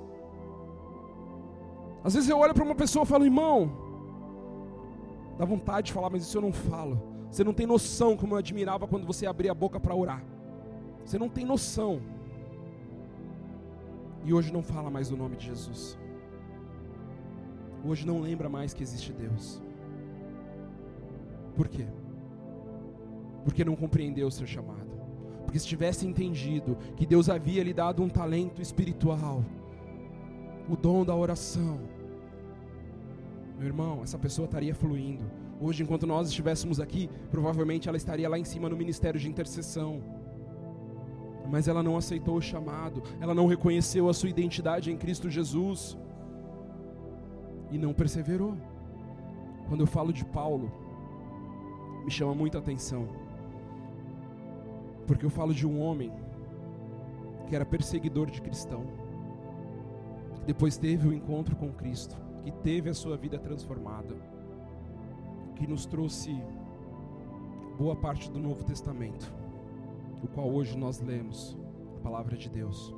[2.02, 3.70] Às vezes eu olho para uma pessoa e falo, irmão,
[5.38, 7.00] dá vontade de falar, mas isso eu não falo.
[7.30, 10.24] Você não tem noção como eu admirava quando você abria a boca para orar.
[11.04, 12.00] Você não tem noção.
[14.24, 15.98] E hoje não fala mais o nome de Jesus.
[17.84, 19.62] Hoje não lembra mais que existe Deus.
[21.54, 21.86] Por quê?
[23.44, 24.90] Porque não compreendeu o seu chamado.
[25.44, 29.44] Porque se tivesse entendido que Deus havia lhe dado um talento espiritual,
[30.68, 31.80] o dom da oração,
[33.58, 35.24] meu irmão, essa pessoa estaria fluindo.
[35.60, 40.02] Hoje, enquanto nós estivéssemos aqui, provavelmente ela estaria lá em cima no ministério de intercessão
[41.50, 45.98] mas ela não aceitou o chamado, ela não reconheceu a sua identidade em Cristo Jesus
[47.70, 48.56] e não perseverou.
[49.68, 50.70] Quando eu falo de Paulo,
[52.04, 53.08] me chama muita atenção,
[55.06, 56.12] porque eu falo de um homem
[57.48, 58.86] que era perseguidor de cristão,
[60.36, 64.14] que depois teve o um encontro com Cristo, que teve a sua vida transformada,
[65.56, 66.32] que nos trouxe
[67.76, 69.39] boa parte do Novo Testamento
[70.22, 71.56] o qual hoje nós lemos,
[71.98, 72.94] a palavra de Deus.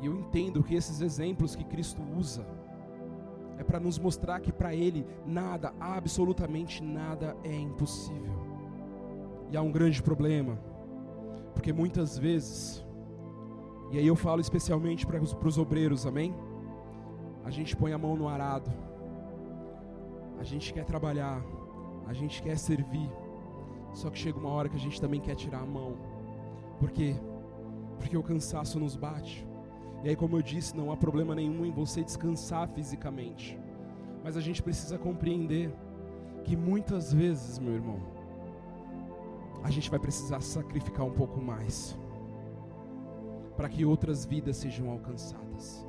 [0.00, 2.46] E eu entendo que esses exemplos que Cristo usa
[3.58, 8.32] é para nos mostrar que para Ele nada, absolutamente nada é impossível.
[9.50, 10.58] E há um grande problema,
[11.54, 12.84] porque muitas vezes,
[13.90, 16.34] e aí eu falo especialmente para os obreiros, amém?
[17.44, 18.70] A gente põe a mão no arado,
[20.38, 21.42] a gente quer trabalhar,
[22.06, 23.10] a gente quer servir,
[23.94, 25.96] só que chega uma hora que a gente também quer tirar a mão.
[26.78, 27.16] Por quê?
[27.98, 29.46] Porque o cansaço nos bate.
[30.04, 33.58] E aí, como eu disse, não há problema nenhum em você descansar fisicamente.
[34.22, 35.72] Mas a gente precisa compreender
[36.44, 37.98] que muitas vezes, meu irmão,
[39.62, 41.98] a gente vai precisar sacrificar um pouco mais
[43.56, 45.84] para que outras vidas sejam alcançadas.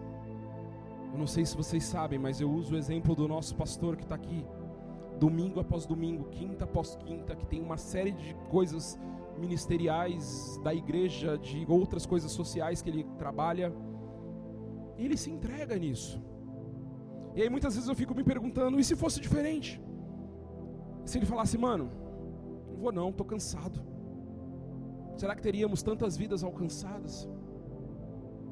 [1.13, 4.03] Eu não sei se vocês sabem, mas eu uso o exemplo do nosso pastor que
[4.03, 4.43] está aqui
[5.19, 8.99] domingo após domingo, quinta após quinta, que tem uma série de coisas
[9.38, 13.73] ministeriais da igreja, de outras coisas sociais que ele trabalha.
[14.97, 16.21] E ele se entrega nisso.
[17.36, 19.82] E aí muitas vezes eu fico me perguntando, e se fosse diferente?
[21.05, 21.91] Se ele falasse, mano,
[22.71, 23.79] não vou não, estou cansado.
[25.15, 27.27] Será que teríamos tantas vidas alcançadas?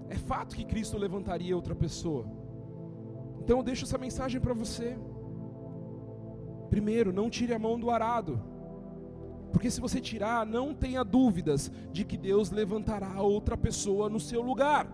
[0.10, 2.26] É fato que Cristo levantaria outra pessoa.
[3.42, 4.98] Então eu deixo essa mensagem para você.
[6.70, 8.42] Primeiro, não tire a mão do arado.
[9.52, 14.42] Porque se você tirar, não tenha dúvidas de que Deus levantará outra pessoa no seu
[14.42, 14.88] lugar.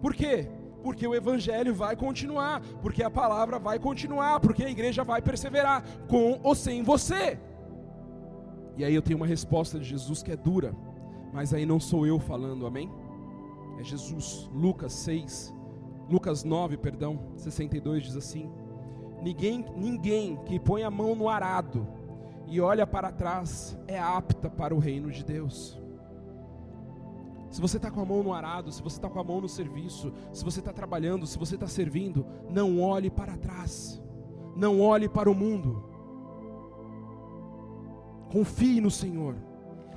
[0.00, 0.48] Por quê?
[0.82, 5.84] Porque o evangelho vai continuar, porque a palavra vai continuar, porque a igreja vai perseverar
[6.06, 7.38] com ou sem você.
[8.76, 10.72] E aí eu tenho uma resposta de Jesus que é dura,
[11.32, 12.88] mas aí não sou eu falando, amém?
[13.80, 15.52] É Jesus, Lucas 6,
[16.08, 18.50] Lucas 9, perdão, 62 diz assim:
[19.22, 21.86] Ninguém, ninguém que põe a mão no arado
[22.46, 25.80] e olha para trás é apta para o reino de Deus.
[27.50, 29.48] Se você está com a mão no arado, se você está com a mão no
[29.48, 34.00] serviço, se você está trabalhando, se você está servindo, não olhe para trás,
[34.54, 35.88] não olhe para o mundo,
[38.30, 39.34] Confie no Senhor.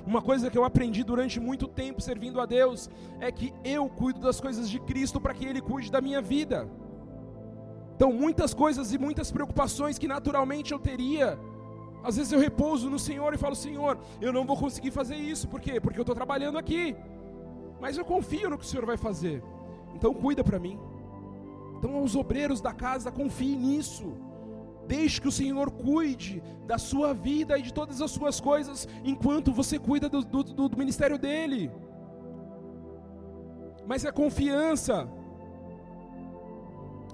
[0.06, 4.20] Uma coisa que eu aprendi durante muito tempo servindo a Deus é que eu cuido
[4.20, 6.68] das coisas de Cristo para que Ele cuide da minha vida.
[8.02, 11.38] Então, muitas coisas e muitas preocupações que naturalmente eu teria,
[12.02, 15.46] às vezes eu repouso no Senhor e falo: Senhor, eu não vou conseguir fazer isso,
[15.46, 15.80] por quê?
[15.80, 16.96] Porque eu estou trabalhando aqui,
[17.80, 19.40] mas eu confio no que o Senhor vai fazer,
[19.94, 20.80] então cuida para mim.
[21.78, 24.12] Então, aos obreiros da casa, confie nisso.
[24.88, 29.52] Deixe que o Senhor cuide da sua vida e de todas as suas coisas, enquanto
[29.52, 31.70] você cuida do, do, do ministério dele.
[33.86, 35.08] Mas é confiança.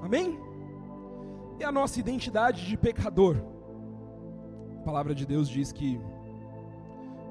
[0.01, 0.47] Amém?
[1.59, 3.37] E a nossa identidade de pecador.
[4.81, 6.01] A palavra de Deus diz que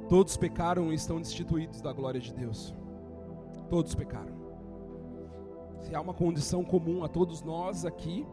[0.09, 2.75] todos pecaram e estão destituídos da glória de Deus.
[3.69, 4.35] Todos pecaram.
[5.81, 8.27] Se há uma condição comum a todos nós aqui,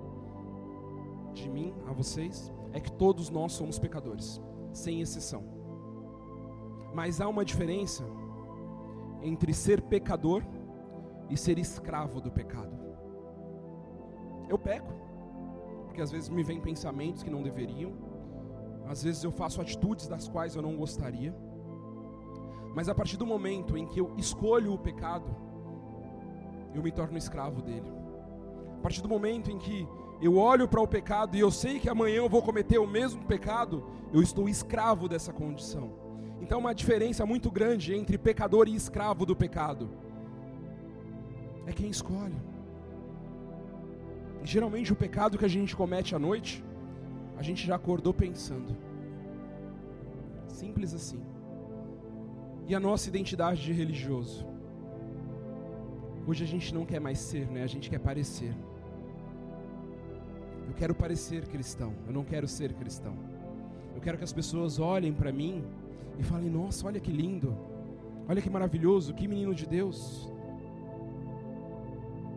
[1.32, 4.40] de mim a vocês é que todos nós somos pecadores,
[4.72, 5.44] sem exceção.
[6.92, 8.04] Mas há uma diferença
[9.22, 10.42] entre ser pecador
[11.30, 12.76] e ser escravo do pecado.
[14.48, 14.92] Eu peco,
[15.94, 17.92] porque às vezes me vêm pensamentos que não deveriam,
[18.84, 21.32] às vezes eu faço atitudes das quais eu não gostaria,
[22.74, 25.24] mas a partir do momento em que eu escolho o pecado,
[26.74, 27.88] eu me torno escravo dele.
[28.76, 29.86] A partir do momento em que
[30.20, 33.24] eu olho para o pecado e eu sei que amanhã eu vou cometer o mesmo
[33.24, 35.92] pecado, eu estou escravo dessa condição.
[36.40, 39.88] Então, uma diferença muito grande entre pecador e escravo do pecado
[41.64, 42.53] é quem escolhe.
[44.44, 46.62] Geralmente, o pecado que a gente comete à noite,
[47.38, 48.76] a gente já acordou pensando.
[50.46, 51.20] Simples assim.
[52.68, 54.46] E a nossa identidade de religioso?
[56.26, 57.62] Hoje a gente não quer mais ser, né?
[57.62, 58.54] A gente quer parecer.
[60.68, 63.16] Eu quero parecer cristão, eu não quero ser cristão.
[63.94, 65.64] Eu quero que as pessoas olhem para mim
[66.18, 67.56] e falem: Nossa, olha que lindo,
[68.28, 70.30] olha que maravilhoso, que menino de Deus.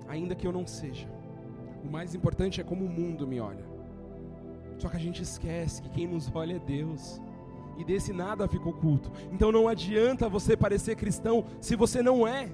[0.08, 1.08] Ainda que eu não seja,
[1.84, 3.66] o mais importante é como o mundo me olha.
[4.78, 7.22] Só que a gente esquece que quem nos olha é Deus.
[7.78, 9.12] E desse nada fica oculto.
[9.32, 12.50] Então não adianta você parecer cristão se você não é.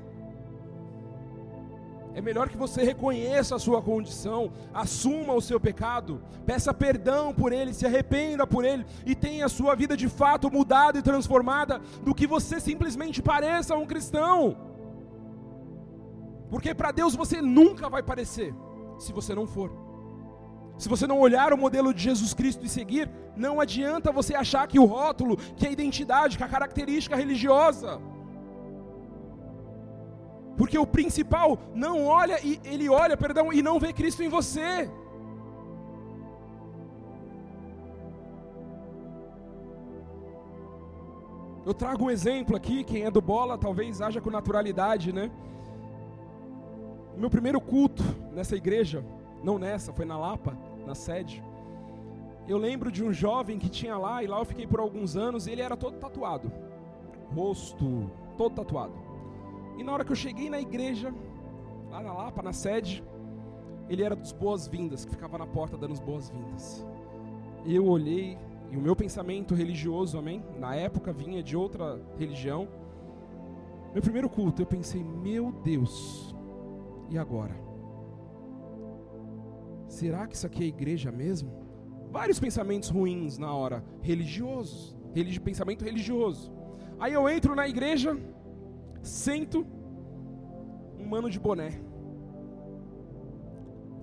[2.15, 7.51] É melhor que você reconheça a sua condição, assuma o seu pecado, peça perdão por
[7.51, 11.81] ele, se arrependa por ele e tenha a sua vida de fato mudada e transformada,
[12.03, 14.55] do que você simplesmente pareça um cristão.
[16.51, 18.53] Porque para Deus você nunca vai parecer,
[18.99, 19.71] se você não for.
[20.77, 24.67] Se você não olhar o modelo de Jesus Cristo e seguir, não adianta você achar
[24.67, 28.01] que o rótulo, que a identidade, que a característica religiosa,
[30.57, 34.89] porque o principal não olha e ele olha, perdão, e não vê Cristo em você.
[41.65, 45.31] Eu trago um exemplo aqui, quem é do bola talvez haja com naturalidade, né?
[47.17, 49.03] Meu primeiro culto nessa igreja,
[49.43, 51.43] não nessa, foi na Lapa, na sede.
[52.47, 55.47] Eu lembro de um jovem que tinha lá, e lá eu fiquei por alguns anos,
[55.47, 56.51] e ele era todo tatuado.
[57.33, 58.93] Rosto, todo tatuado.
[59.77, 61.13] E na hora que eu cheguei na igreja,
[61.89, 63.03] lá na Lapa, na sede,
[63.89, 66.85] ele era dos boas-vindas, que ficava na porta dando as boas-vindas.
[67.65, 68.37] E eu olhei,
[68.71, 70.43] e o meu pensamento religioso, amém?
[70.59, 72.67] Na época vinha de outra religião.
[73.93, 76.32] Meu primeiro culto, eu pensei, meu Deus,
[77.13, 77.55] e agora?
[79.87, 81.51] Será que isso aqui é igreja mesmo?
[82.11, 86.51] Vários pensamentos ruins na hora, religiosos, religi pensamento religioso.
[86.99, 88.17] Aí eu entro na igreja,
[89.03, 89.67] Sento
[90.97, 91.71] um mano de boné.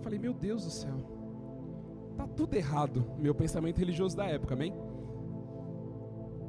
[0.03, 0.94] Falei, meu Deus do céu.
[2.18, 4.75] Tá tudo errado, meu pensamento religioso da época, amém?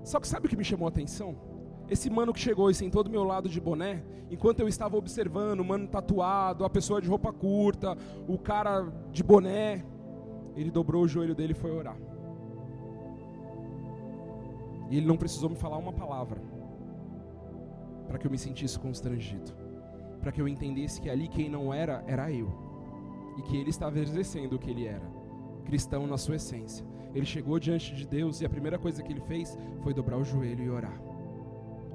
[0.04, 1.34] Só que sabe o que me chamou a atenção?
[1.92, 5.60] Esse mano que chegou e sentou do meu lado de boné, enquanto eu estava observando
[5.60, 7.98] o mano tatuado, a pessoa de roupa curta,
[8.30, 9.84] o cara de boné,
[10.56, 11.98] ele dobrou o joelho dele e foi orar.
[14.90, 16.42] E ele não precisou me falar uma palavra
[18.08, 19.52] para que eu me sentisse constrangido,
[20.22, 22.50] para que eu entendesse que ali quem não era, era eu,
[23.38, 25.12] e que ele estava exercendo o que ele era,
[25.66, 26.86] cristão na sua essência.
[27.14, 30.24] Ele chegou diante de Deus e a primeira coisa que ele fez foi dobrar o
[30.24, 31.11] joelho e orar,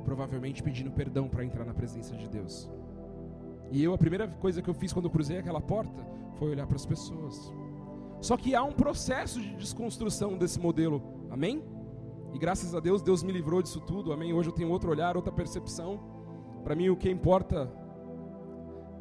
[0.06, 2.70] provavelmente pedindo perdão para entrar na presença de Deus.
[3.70, 6.00] E eu, a primeira coisa que eu fiz quando cruzei aquela porta
[6.38, 7.52] foi olhar para as pessoas.
[8.20, 11.62] Só que há um processo de desconstrução desse modelo, amém?
[12.32, 14.32] E graças a Deus, Deus me livrou disso tudo, amém?
[14.32, 16.00] Hoje eu tenho outro olhar, outra percepção.
[16.62, 17.70] Para mim, o que importa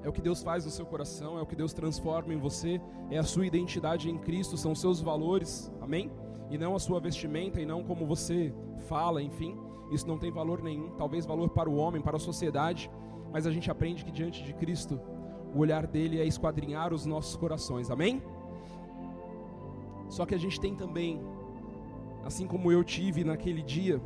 [0.03, 2.82] é o que Deus faz no seu coração, é o que Deus transforma em você,
[3.10, 6.12] é a sua identidade em Cristo, são os seus valores, amém?
[6.49, 8.53] e não a sua vestimenta, e não como você
[8.88, 9.58] fala, enfim.
[9.91, 12.89] Isso não tem valor nenhum, talvez valor para o homem, para a sociedade,
[13.31, 14.99] mas a gente aprende que diante de Cristo,
[15.53, 18.21] o olhar dele é esquadrinhar os nossos corações, amém?
[20.09, 21.21] Só que a gente tem também,
[22.23, 24.01] assim como eu tive naquele dia,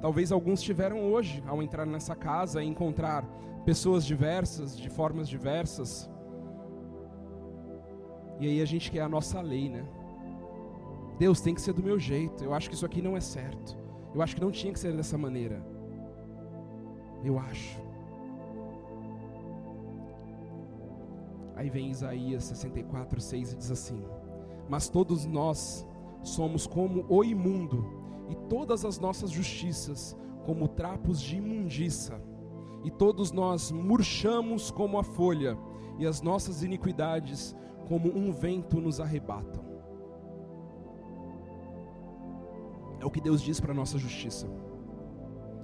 [0.00, 3.24] talvez alguns tiveram hoje, ao entrar nessa casa e encontrar
[3.64, 6.10] pessoas diversas, de formas diversas.
[8.38, 9.84] E aí a gente quer a nossa lei, né?
[11.18, 12.42] Deus tem que ser do meu jeito.
[12.42, 13.79] Eu acho que isso aqui não é certo.
[14.14, 15.64] Eu acho que não tinha que ser dessa maneira.
[17.24, 17.80] Eu acho.
[21.54, 24.02] Aí vem Isaías 64, 6 e diz assim:
[24.68, 25.86] Mas todos nós
[26.22, 27.86] somos como o imundo,
[28.28, 32.20] e todas as nossas justiças como trapos de imundícia
[32.82, 35.56] e todos nós murchamos como a folha,
[35.98, 37.54] e as nossas iniquidades
[37.86, 39.69] como um vento nos arrebatam.
[43.00, 44.46] É o que Deus diz para a nossa justiça.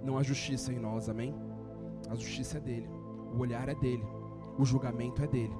[0.02, 1.34] Não há justiça em nós, amém?
[2.08, 2.88] A justiça é dele,
[3.34, 4.06] o olhar é dele,
[4.58, 5.56] o julgamento é dele.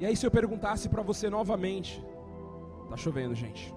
[0.00, 2.02] E aí, se eu perguntasse para você novamente,
[2.88, 3.72] tá chovendo, gente.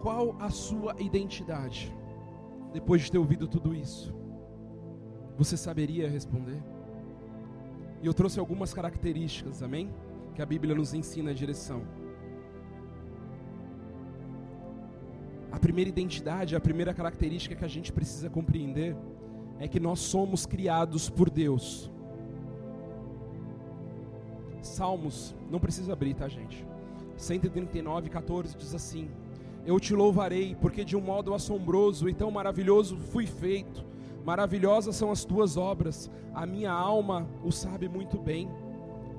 [0.00, 1.92] Qual a sua identidade?
[2.72, 4.14] depois de ter ouvido tudo isso?
[5.36, 6.62] Você saberia responder?
[8.02, 9.92] E eu trouxe algumas características, amém?
[10.34, 11.82] Que a Bíblia nos ensina a direção.
[15.52, 18.96] A primeira identidade, a primeira característica que a gente precisa compreender
[19.60, 21.90] é que nós somos criados por Deus.
[24.60, 26.66] Salmos, não precisa abrir, tá, gente?
[27.16, 29.08] 139, 14 diz assim:
[29.64, 33.84] eu te louvarei, porque de um modo assombroso e tão maravilhoso fui feito.
[34.24, 38.50] Maravilhosas são as tuas obras, a minha alma o sabe muito bem.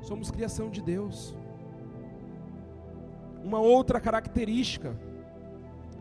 [0.02, 1.36] Somos criação de Deus.
[3.42, 4.98] Uma outra característica,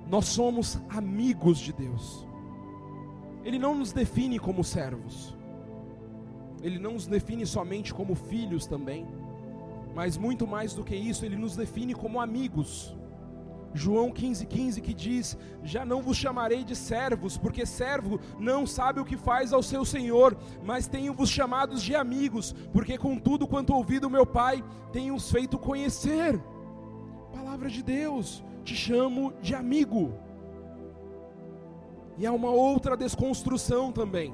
[0.09, 2.27] nós somos amigos de Deus.
[3.45, 5.37] Ele não nos define como servos,
[6.63, 9.07] ele não nos define somente como filhos também,
[9.95, 12.97] mas muito mais do que isso, ele nos define como amigos.
[13.75, 19.01] João 15,15 15, que diz: Já não vos chamarei de servos, porque servo não sabe
[19.01, 23.75] o que faz ao seu senhor, mas tenho-vos chamados de amigos, porque com tudo quanto
[23.75, 26.39] ouvi do meu Pai, tenho-os feito conhecer.
[27.33, 30.15] Palavra de Deus, te chamo de amigo.
[32.17, 34.33] E há uma outra desconstrução também.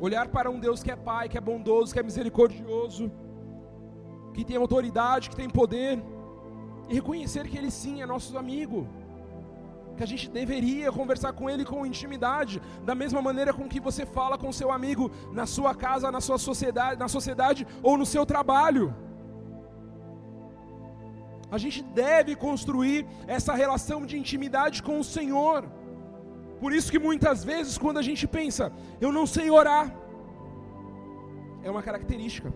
[0.00, 3.10] Olhar para um Deus que é Pai, que é bondoso, que é misericordioso,
[4.32, 6.02] que tem autoridade, que tem poder
[6.88, 8.86] e reconhecer que Ele sim é nosso amigo,
[9.96, 14.04] que a gente deveria conversar com Ele com intimidade, da mesma maneira com que você
[14.04, 18.26] fala com seu amigo na sua casa, na sua sociedade, na sociedade ou no seu
[18.26, 18.94] trabalho.
[21.54, 25.60] A gente deve construir essa relação de intimidade com o Senhor.
[26.62, 29.86] Por isso que muitas vezes quando a gente pensa, eu não sei orar,
[31.62, 32.52] é uma característica.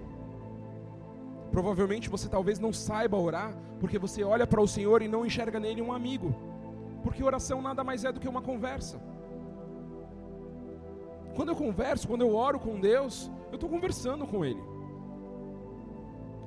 [1.53, 5.61] Provavelmente você talvez não saiba orar, porque você olha para o Senhor e não enxerga
[5.61, 6.35] nele um amigo.
[7.05, 9.01] Porque oração nada mais é do que uma conversa.
[11.37, 14.63] Quando eu converso, quando eu oro com Deus, eu estou conversando com Ele.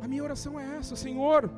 [0.02, 1.50] A minha oração é essa, Senhor.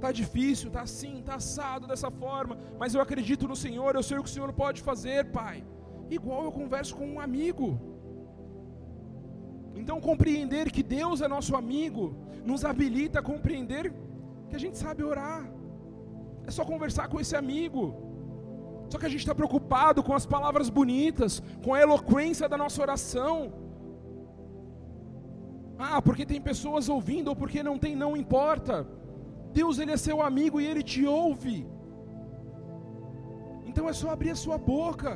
[0.00, 4.18] Tá difícil, tá assim, tá assado dessa forma, mas eu acredito no Senhor, eu sei
[4.18, 5.64] o que o Senhor pode fazer, Pai.
[6.10, 7.68] Igual eu converso com um amigo.
[9.74, 12.04] Então, compreender que Deus é nosso amigo
[12.44, 13.92] nos habilita a compreender
[14.48, 15.42] que a gente sabe orar.
[16.46, 17.82] É só conversar com esse amigo.
[18.88, 22.80] Só que a gente está preocupado com as palavras bonitas, com a eloquência da nossa
[22.80, 23.52] oração.
[25.78, 28.86] Ah, porque tem pessoas ouvindo ou porque não tem, não importa.
[29.58, 31.56] Deus ele é seu amigo e ele te ouve.
[33.68, 35.12] Então é só abrir a sua boca.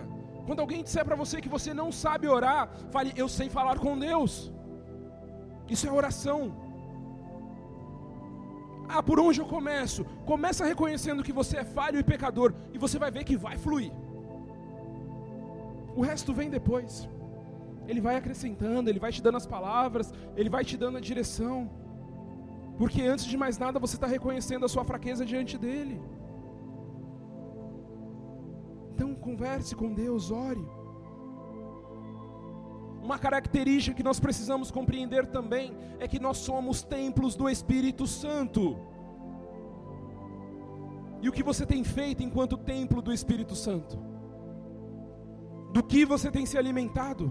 [0.46, 2.62] Quando alguém disser para você que você não sabe orar,
[2.94, 4.32] fale: Eu sei falar com Deus.
[5.74, 6.40] Isso é oração.
[8.92, 10.00] Ah, por onde eu começo?
[10.32, 13.92] Começa reconhecendo que você é falho e pecador, e você vai ver que vai fluir.
[15.98, 17.08] O resto vem depois.
[17.90, 21.56] Ele vai acrescentando, ele vai te dando as palavras, ele vai te dando a direção.
[22.80, 26.00] Porque antes de mais nada você está reconhecendo a sua fraqueza diante dele.
[28.94, 30.66] Então converse com Deus, ore.
[33.02, 38.78] Uma característica que nós precisamos compreender também é que nós somos templos do Espírito Santo.
[41.20, 43.98] E o que você tem feito enquanto templo do Espírito Santo?
[45.70, 47.30] Do que você tem se alimentado?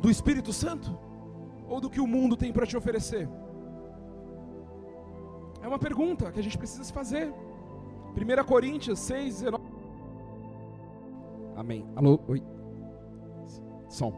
[0.00, 0.98] Do Espírito Santo?
[1.68, 3.28] Ou do que o mundo tem para te oferecer?
[5.64, 7.32] É uma pergunta que a gente precisa se fazer.
[8.14, 9.64] 1 Coríntios 6, 19.
[11.56, 11.86] Amém.
[11.96, 12.20] Alô?
[12.28, 12.42] Oi.
[13.88, 14.12] Som.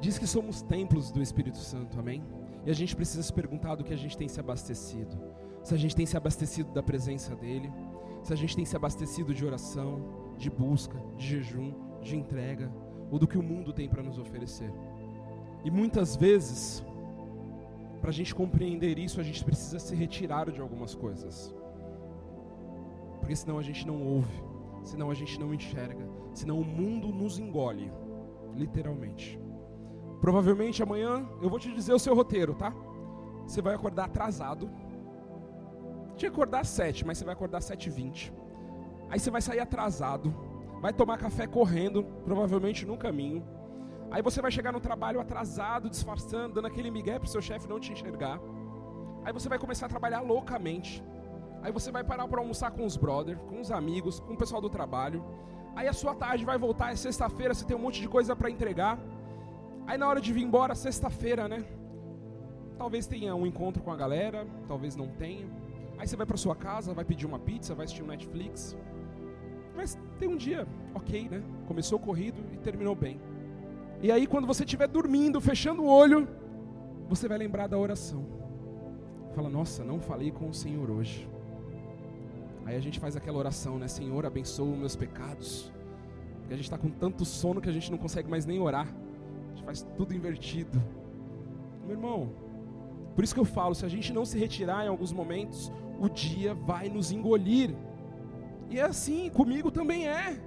[0.00, 2.24] Diz que somos templos do Espírito Santo, amém?
[2.64, 5.14] E a gente precisa se perguntar do que a gente tem se abastecido.
[5.62, 7.70] Se a gente tem se abastecido da presença dEle,
[8.22, 10.00] se a gente tem se abastecido de oração,
[10.38, 12.72] de busca, de jejum, de entrega,
[13.10, 14.72] ou do que o mundo tem para nos oferecer.
[15.62, 16.82] E muitas vezes,
[18.02, 21.54] para a gente compreender isso, a gente precisa se retirar de algumas coisas.
[23.20, 24.42] Porque senão a gente não ouve,
[24.82, 27.92] senão a gente não enxerga, senão o mundo nos engole,
[28.56, 29.40] literalmente.
[30.20, 32.74] Provavelmente amanhã eu vou te dizer o seu roteiro, tá?
[33.46, 34.68] Você vai acordar atrasado.
[36.16, 38.32] Tinha que acordar às 7, mas você vai acordar às 7h20.
[39.10, 40.34] Aí você vai sair atrasado,
[40.80, 43.44] vai tomar café correndo, provavelmente no caminho.
[44.12, 47.66] Aí você vai chegar no trabalho atrasado, disfarçando, dando aquele migué para o seu chefe
[47.66, 48.38] não te enxergar.
[49.24, 51.02] Aí você vai começar a trabalhar loucamente.
[51.62, 54.60] Aí você vai parar para almoçar com os brothers, com os amigos, com o pessoal
[54.60, 55.24] do trabalho.
[55.74, 58.50] Aí a sua tarde vai voltar, é sexta-feira, você tem um monte de coisa para
[58.50, 58.98] entregar.
[59.86, 61.64] Aí na hora de vir embora, sexta-feira, né?
[62.76, 65.48] Talvez tenha um encontro com a galera, talvez não tenha.
[65.98, 68.76] Aí você vai para sua casa, vai pedir uma pizza, vai assistir um Netflix.
[69.74, 71.42] Mas tem um dia, ok, né?
[71.66, 73.18] Começou corrido e terminou bem.
[74.02, 76.28] E aí, quando você estiver dormindo, fechando o olho,
[77.08, 78.26] você vai lembrar da oração.
[79.32, 81.28] Fala, nossa, não falei com o Senhor hoje.
[82.66, 83.86] Aí a gente faz aquela oração, né?
[83.86, 85.72] Senhor, abençoa os meus pecados.
[86.40, 88.88] Porque a gente está com tanto sono que a gente não consegue mais nem orar.
[88.88, 90.82] A gente faz tudo invertido.
[91.86, 92.32] Meu irmão,
[93.14, 96.08] por isso que eu falo: se a gente não se retirar em alguns momentos, o
[96.08, 97.74] dia vai nos engolir.
[98.68, 100.40] E é assim, comigo também é.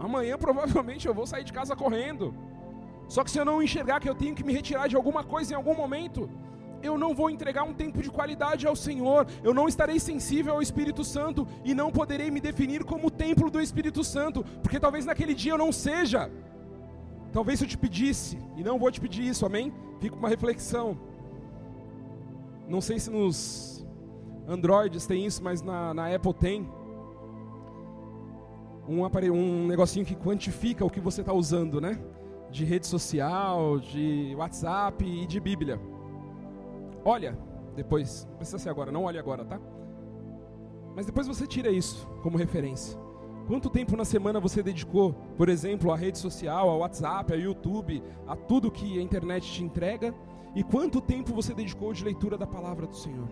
[0.00, 2.34] Amanhã provavelmente eu vou sair de casa correndo.
[3.14, 5.52] Só que se eu não enxergar que eu tenho que me retirar de alguma coisa
[5.52, 6.30] em algum momento,
[6.82, 10.62] eu não vou entregar um tempo de qualidade ao Senhor, eu não estarei sensível ao
[10.62, 15.34] Espírito Santo e não poderei me definir como templo do Espírito Santo, porque talvez naquele
[15.34, 16.30] dia eu não seja.
[17.34, 19.70] Talvez se eu te pedisse, e não vou te pedir isso, amém?
[20.00, 20.98] Fica uma reflexão.
[22.66, 23.86] Não sei se nos
[24.48, 26.66] Androids tem isso, mas na, na Apple tem.
[28.88, 31.98] Um, aparelho, um negocinho que quantifica o que você está usando, né?
[32.52, 35.80] De rede social, de WhatsApp e de Bíblia.
[37.04, 37.36] Olha,
[37.74, 39.58] depois, não precisa ser agora, não olhe agora, tá?
[40.94, 42.98] Mas depois você tira isso como referência.
[43.46, 48.02] Quanto tempo na semana você dedicou, por exemplo, à rede social, ao WhatsApp, ao YouTube,
[48.26, 50.14] a tudo que a internet te entrega?
[50.54, 53.28] E quanto tempo você dedicou de leitura da palavra do Senhor?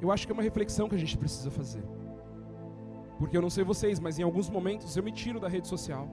[0.00, 1.82] Eu acho que é uma reflexão que a gente precisa fazer.
[3.18, 6.08] Porque eu não sei vocês, mas em alguns momentos eu me tiro da rede social,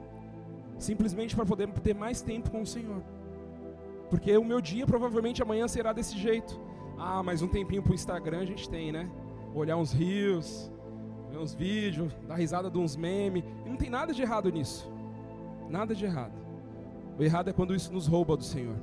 [0.77, 3.01] simplesmente para poder ter mais tempo com o Senhor.
[4.09, 6.59] Porque o meu dia provavelmente amanhã será desse jeito.
[6.97, 9.09] Ah, mas um tempinho pro Instagram a gente tem, né?
[9.53, 10.71] Olhar uns rios,
[11.29, 13.43] ver uns vídeos, dar risada de uns memes.
[13.65, 14.89] E não tem nada de errado nisso.
[15.69, 16.33] Nada de errado.
[17.17, 18.75] O errado é quando isso nos rouba do Senhor.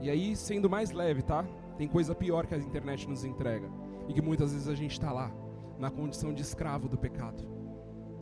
[0.00, 1.44] E aí, sendo mais leve, tá?
[1.76, 3.68] Tem coisa pior que a internet nos entrega.
[4.08, 5.30] E que muitas vezes a gente está lá,
[5.78, 7.44] na condição de escravo do pecado.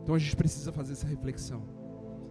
[0.03, 1.76] Então a gente precisa fazer essa reflexão.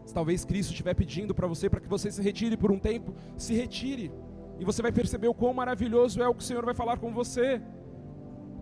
[0.06, 3.12] Se talvez Cristo estiver pedindo para você para que você se retire por um tempo,
[3.36, 4.12] se retire.
[4.58, 7.12] E você vai perceber o quão maravilhoso é o que o Senhor vai falar com
[7.12, 7.60] você.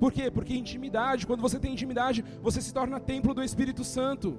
[0.01, 0.31] Por quê?
[0.31, 4.39] Porque intimidade, quando você tem intimidade, você se torna templo do Espírito Santo.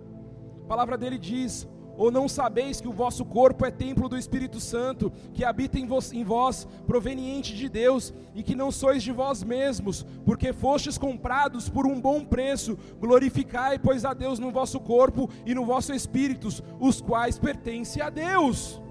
[0.64, 1.68] A palavra dele diz:
[1.98, 5.86] ou não sabeis que o vosso corpo é templo do Espírito Santo, que habita em
[5.86, 10.98] vós, em vós, proveniente de Deus, e que não sois de vós mesmos, porque fostes
[10.98, 12.78] comprados por um bom preço?
[13.00, 18.10] Glorificai, pois, a Deus no vosso corpo e no vosso espírito, os quais pertencem a
[18.10, 18.82] Deus.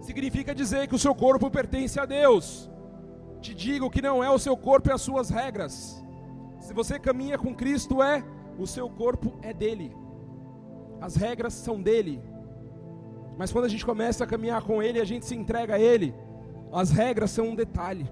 [0.00, 2.70] Significa dizer que o seu corpo pertence a Deus.
[3.40, 6.02] Te digo que não é o seu corpo e as suas regras.
[6.60, 8.22] Se você caminha com Cristo, é
[8.58, 10.03] o seu corpo é dele
[11.04, 12.18] as regras são dele.
[13.36, 16.14] Mas quando a gente começa a caminhar com ele, a gente se entrega a ele,
[16.72, 18.10] as regras são um detalhe.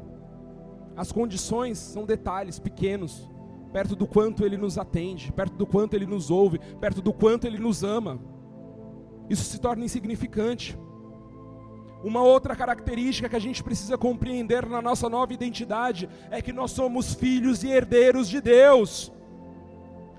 [0.95, 3.31] As condições são detalhes pequenos,
[3.73, 7.47] perto do quanto ele nos atende, perto do quanto ele nos ouve, perto do quanto
[7.47, 8.21] ele nos ama.
[9.31, 10.79] Isso se torna insignificante.
[12.05, 16.73] Uma outra característica que a gente precisa compreender na nossa nova identidade é que nós
[16.73, 19.11] somos filhos e herdeiros de Deus.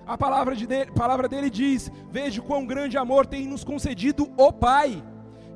[0.05, 4.51] A palavra, de dele, palavra dele diz: Veja quão grande amor tem nos concedido o
[4.51, 5.01] Pai,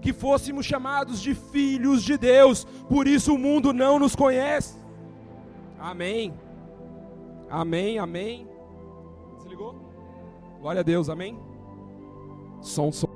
[0.01, 4.77] que fôssemos chamados de filhos de Deus, por isso o mundo não nos conhece.
[5.77, 6.33] Amém.
[7.49, 8.47] Amém, amém.
[9.39, 9.75] Se ligou?
[10.61, 11.37] Glória a Deus, amém.
[12.61, 13.07] Som, som.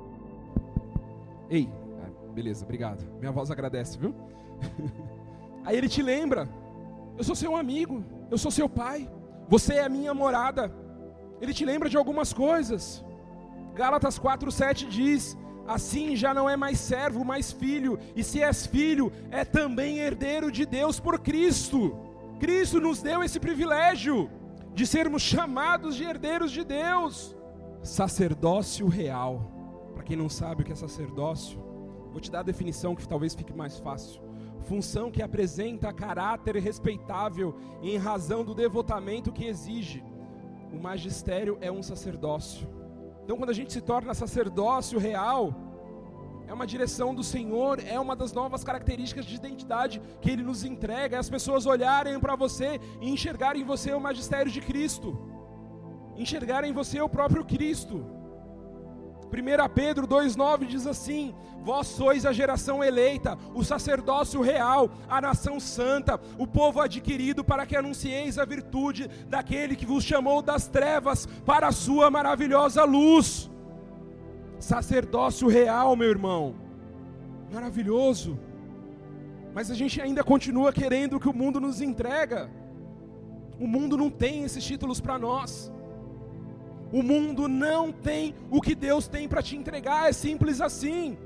[1.48, 1.68] Ei,
[2.02, 3.04] ah, beleza, obrigado.
[3.18, 4.14] Minha voz agradece, viu?
[5.64, 6.48] Aí ele te lembra:
[7.16, 9.10] Eu sou seu amigo, eu sou seu pai,
[9.48, 10.81] você é a minha morada.
[11.42, 13.04] Ele te lembra de algumas coisas.
[13.74, 15.36] Gálatas 4:7 diz:
[15.66, 20.52] Assim já não é mais servo, mas filho, e se és filho, é também herdeiro
[20.52, 21.96] de Deus por Cristo.
[22.38, 24.30] Cristo nos deu esse privilégio
[24.72, 27.36] de sermos chamados de herdeiros de Deus.
[27.82, 29.50] Sacerdócio real.
[29.94, 31.58] Para quem não sabe o que é sacerdócio,
[32.12, 34.22] vou te dar a definição que talvez fique mais fácil.
[34.60, 40.04] Função que apresenta caráter respeitável em razão do devotamento que exige.
[40.72, 42.66] O magistério é um sacerdócio.
[43.24, 45.54] Então, quando a gente se torna sacerdócio real,
[46.48, 50.64] é uma direção do Senhor, é uma das novas características de identidade que Ele nos
[50.64, 55.18] entrega, é as pessoas olharem para você e enxergarem em você o magistério de Cristo,
[56.16, 58.04] enxergarem em você o próprio Cristo.
[59.32, 65.58] 1 Pedro 2,9 diz assim: Vós sois a geração eleita, o sacerdócio real, a nação
[65.58, 71.24] santa, o povo adquirido, para que anuncieis a virtude daquele que vos chamou das trevas
[71.46, 73.50] para a sua maravilhosa luz.
[74.58, 76.54] Sacerdócio real, meu irmão,
[77.50, 78.38] maravilhoso,
[79.54, 82.50] mas a gente ainda continua querendo o que o mundo nos entrega.
[83.58, 85.72] O mundo não tem esses títulos para nós.
[86.92, 91.16] O mundo não tem o que Deus tem para te entregar, é simples assim.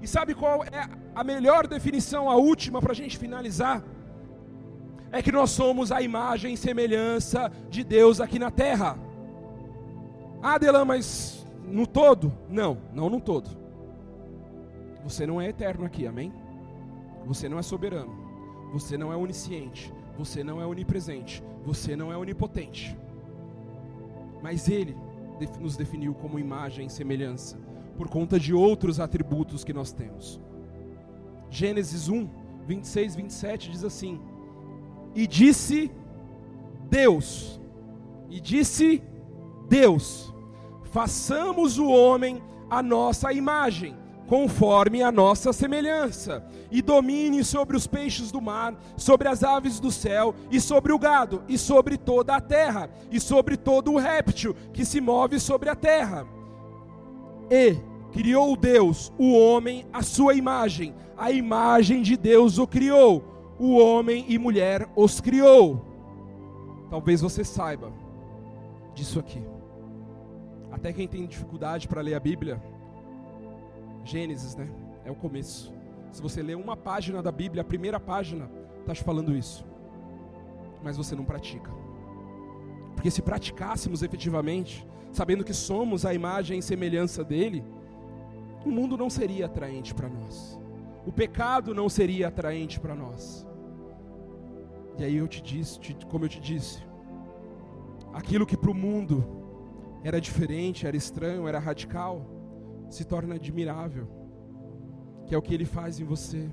[0.00, 3.82] E sabe qual é a melhor definição, a última, para a gente finalizar?
[5.10, 8.96] É que nós somos a imagem e semelhança de Deus aqui na terra.
[10.40, 12.32] Ah, mas no todo?
[12.48, 13.50] Não, não no todo.
[15.02, 16.32] Você não é eterno aqui, amém?
[17.24, 18.14] Você não é soberano.
[18.72, 19.92] Você não é onisciente.
[20.16, 21.42] Você não é onipresente.
[21.64, 22.96] Você não é onipotente
[24.46, 24.96] mas Ele
[25.58, 27.58] nos definiu como imagem e semelhança,
[27.96, 30.40] por conta de outros atributos que nós temos.
[31.50, 32.28] Gênesis 1,
[32.64, 34.20] 26, 27 diz assim:
[35.16, 35.90] E disse
[36.88, 37.60] Deus,
[38.30, 39.02] e disse
[39.68, 40.32] Deus,
[40.92, 42.40] façamos o homem
[42.70, 43.96] a nossa imagem
[44.26, 49.90] conforme a nossa semelhança, e domine sobre os peixes do mar, sobre as aves do
[49.90, 54.54] céu, e sobre o gado, e sobre toda a terra, e sobre todo o réptil
[54.72, 56.26] que se move sobre a terra.
[57.50, 57.76] E
[58.12, 64.24] criou Deus o homem à sua imagem, a imagem de Deus o criou, o homem
[64.28, 65.84] e mulher os criou.
[66.90, 67.92] Talvez você saiba
[68.94, 69.42] disso aqui.
[70.70, 72.60] Até quem tem dificuldade para ler a Bíblia,
[74.06, 74.68] Gênesis, né?
[75.04, 75.72] É o começo.
[76.12, 78.48] Se você ler uma página da Bíblia, a primeira página
[78.80, 79.66] está te falando isso.
[80.82, 81.70] Mas você não pratica.
[82.94, 87.64] Porque se praticássemos efetivamente, sabendo que somos a imagem e semelhança dele,
[88.64, 90.58] o mundo não seria atraente para nós.
[91.06, 93.46] O pecado não seria atraente para nós.
[94.98, 95.78] E aí eu te disse,
[96.08, 96.82] como eu te disse,
[98.12, 99.24] aquilo que para o mundo
[100.02, 102.24] era diferente, era estranho, era radical,
[102.88, 104.08] se torna admirável,
[105.26, 106.50] que é o que ele faz em você.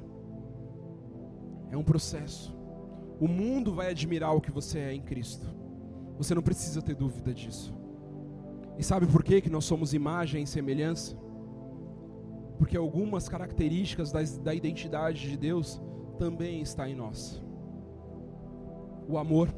[1.69, 2.55] É um processo.
[3.19, 5.47] O mundo vai admirar o que você é em Cristo.
[6.17, 7.73] Você não precisa ter dúvida disso.
[8.77, 11.15] E sabe por que, que nós somos imagem e semelhança?
[12.57, 15.81] Porque algumas características da, da identidade de Deus
[16.17, 17.41] também está em nós.
[19.07, 19.53] O amor,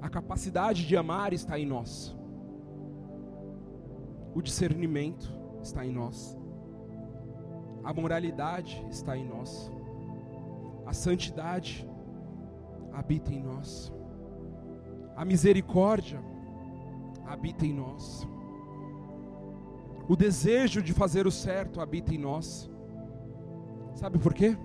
[0.00, 2.17] a capacidade de amar está em nós.
[4.38, 5.28] O discernimento
[5.60, 6.38] está em nós.
[7.82, 9.68] A moralidade está em nós.
[10.86, 11.84] A santidade
[12.92, 13.92] habita em nós.
[15.16, 16.22] A misericórdia
[17.26, 18.28] habita em nós.
[20.08, 22.70] O desejo de fazer o certo habita em nós.
[23.96, 24.56] Sabe por quê?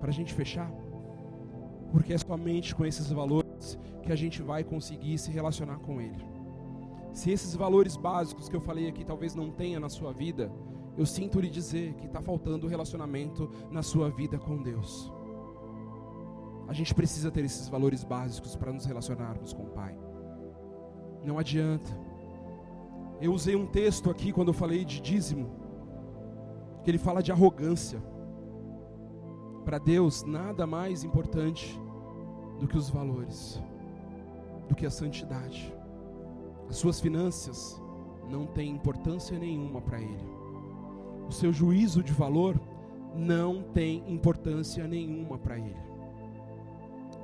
[0.00, 0.70] Para a gente fechar.
[1.90, 6.31] Porque é somente com esses valores que a gente vai conseguir se relacionar com Ele.
[7.12, 10.50] Se esses valores básicos que eu falei aqui talvez não tenha na sua vida,
[10.96, 15.12] eu sinto lhe dizer que está faltando relacionamento na sua vida com Deus.
[16.68, 19.98] A gente precisa ter esses valores básicos para nos relacionarmos com o Pai.
[21.22, 21.90] Não adianta.
[23.20, 25.50] Eu usei um texto aqui quando eu falei de dízimo,
[26.82, 28.02] que ele fala de arrogância.
[29.64, 31.78] Para Deus, nada mais importante
[32.58, 33.62] do que os valores,
[34.68, 35.72] do que a santidade.
[36.72, 37.78] As suas finanças
[38.30, 40.26] não têm importância nenhuma para Ele.
[41.28, 42.58] O seu juízo de valor
[43.14, 45.76] não tem importância nenhuma para Ele.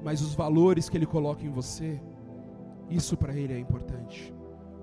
[0.02, 1.98] Mas os valores que Ele coloca em você,
[2.90, 4.34] isso para Ele é importante.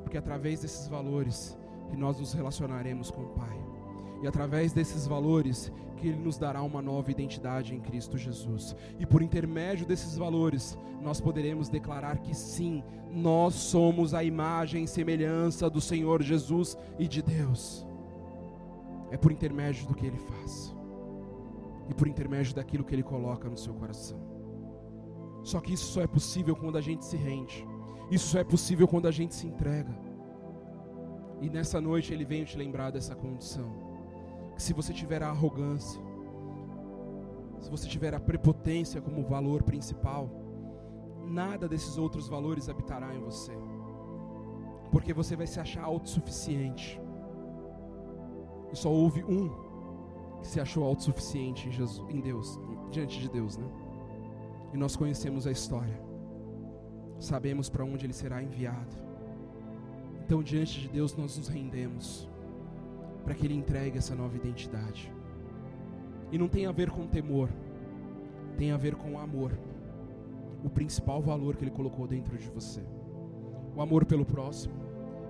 [0.01, 1.55] Porque é através desses valores
[1.91, 3.74] que nós nos relacionaremos com o Pai.
[4.21, 8.75] E através desses valores, que Ele nos dará uma nova identidade em Cristo Jesus.
[8.99, 14.87] E por intermédio desses valores, nós poderemos declarar que sim, nós somos a imagem e
[14.87, 17.85] semelhança do Senhor Jesus e de Deus.
[19.11, 20.75] É por intermédio do que Ele faz,
[21.89, 24.19] e por intermédio daquilo que Ele coloca no seu coração.
[25.43, 27.65] Só que isso só é possível quando a gente se rende,
[28.09, 29.95] isso só é possível quando a gente se entrega.
[31.39, 33.84] E nessa noite Ele vem te lembrar dessa condição
[34.55, 36.01] que se você tiver a arrogância,
[37.59, 40.29] se você tiver a prepotência como valor principal,
[41.25, 43.53] nada desses outros valores habitará em você.
[44.91, 47.01] Porque você vai se achar autossuficiente.
[48.71, 49.49] E só houve um
[50.39, 52.59] que se achou autossuficiente em, Jesus, em Deus,
[52.91, 53.67] diante de Deus, né?
[54.73, 55.99] E nós conhecemos a história.
[57.19, 58.95] Sabemos para onde ele será enviado.
[60.23, 62.29] Então, diante de Deus, nós nos rendemos
[63.25, 65.11] para que Ele entregue essa nova identidade.
[66.31, 67.49] E não tem a ver com temor,
[68.55, 69.51] tem a ver com amor.
[70.63, 72.81] O principal valor que Ele colocou dentro de você.
[73.75, 74.75] O amor pelo próximo,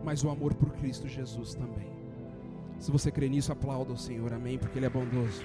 [0.03, 1.89] mas o amor por Cristo Jesus também.
[2.77, 5.41] Se você crê nisso, aplauda o Senhor, amém, porque Ele é bondoso.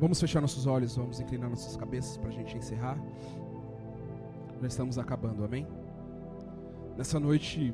[0.00, 2.96] Vamos fechar nossos olhos, vamos inclinar nossas cabeças para a gente encerrar.
[4.60, 5.68] Nós estamos acabando, amém?
[6.96, 7.72] Nessa noite,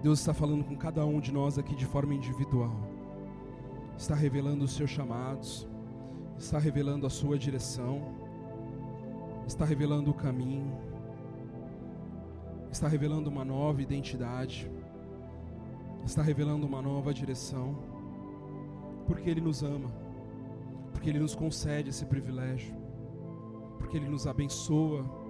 [0.00, 2.70] Deus está falando com cada um de nós aqui de forma individual.
[3.98, 5.68] Está revelando os seus chamados,
[6.38, 8.14] está revelando a sua direção,
[9.44, 10.78] está revelando o caminho,
[12.70, 14.70] está revelando uma nova identidade,
[16.04, 17.76] está revelando uma nova direção,
[19.08, 19.90] porque Ele nos ama,
[20.92, 22.72] porque Ele nos concede esse privilégio,
[23.80, 25.21] porque Ele nos abençoa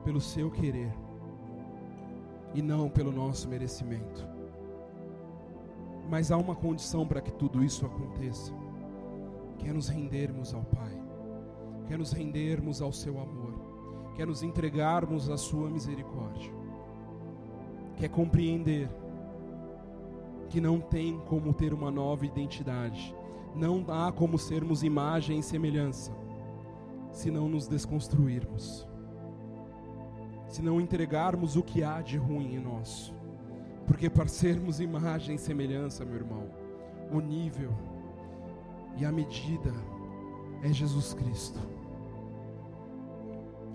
[0.00, 0.92] pelo seu querer
[2.54, 4.26] e não pelo nosso merecimento.
[6.08, 8.52] Mas há uma condição para que tudo isso aconteça,
[9.58, 11.00] que é nos rendermos ao Pai,
[11.86, 13.54] que é nos rendermos ao seu amor,
[14.14, 16.52] que é nos entregarmos à sua misericórdia,
[17.96, 18.90] que é compreender
[20.48, 23.14] que não tem como ter uma nova identidade,
[23.54, 26.12] não há como sermos imagem e semelhança,
[27.12, 28.89] se não nos desconstruirmos
[30.50, 33.14] se não entregarmos o que há de ruim em nós.
[33.86, 36.48] Porque para sermos imagem e semelhança, meu irmão,
[37.10, 37.72] o nível
[38.96, 39.72] e a medida
[40.62, 41.58] é Jesus Cristo.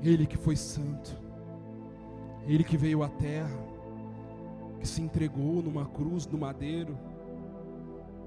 [0.03, 1.17] Ele que foi santo,
[2.45, 3.57] ele que veio à terra,
[4.79, 6.97] que se entregou numa cruz, no madeiro,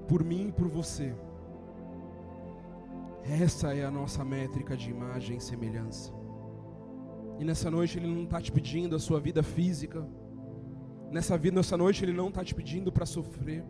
[0.07, 1.15] por mim e por você.
[3.23, 6.18] Essa é a nossa métrica de imagem e semelhança.
[7.39, 10.05] E nessa noite Ele não está te pedindo a sua vida física.
[11.09, 13.63] Nessa vida, nessa noite Ele não está te pedindo para sofrer.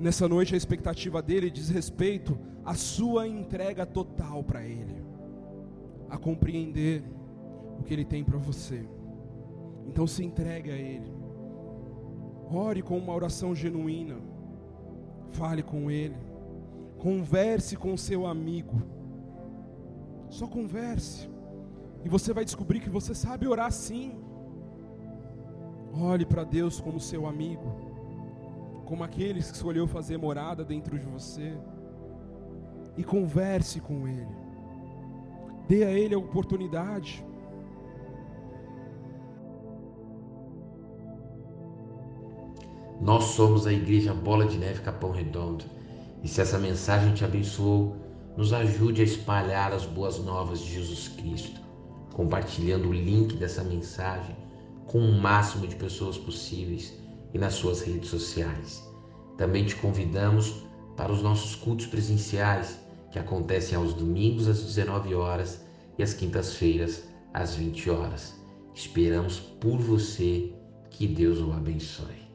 [0.00, 5.02] Nessa noite a expectativa dele diz respeito à sua entrega total para Ele,
[6.10, 7.02] a compreender
[7.78, 8.84] o que Ele tem para você.
[9.86, 11.12] Então se entregue a Ele.
[12.50, 14.16] Ore com uma oração genuína.
[15.30, 16.16] Fale com Ele.
[16.98, 18.82] Converse com seu amigo.
[20.28, 21.28] Só converse.
[22.04, 24.12] E você vai descobrir que você sabe orar sim.
[25.92, 27.74] Olhe para Deus como seu amigo,
[28.84, 31.54] como aquele que escolheu fazer morada dentro de você.
[32.96, 34.36] E converse com Ele.
[35.68, 37.24] Dê a Ele a oportunidade.
[43.00, 45.64] Nós somos a Igreja Bola de Neve Capão Redondo.
[46.22, 47.96] E se essa mensagem te abençoou,
[48.36, 51.67] nos ajude a espalhar as boas novas de Jesus Cristo
[52.18, 54.34] compartilhando o link dessa mensagem
[54.88, 56.92] com o máximo de pessoas possíveis
[57.32, 58.82] e nas suas redes sociais.
[59.36, 60.64] Também te convidamos
[60.96, 62.80] para os nossos cultos presenciais,
[63.12, 65.64] que acontecem aos domingos às 19 horas
[65.96, 68.34] e às quintas-feiras às 20 horas.
[68.74, 70.52] Esperamos por você.
[70.90, 72.27] Que Deus o abençoe.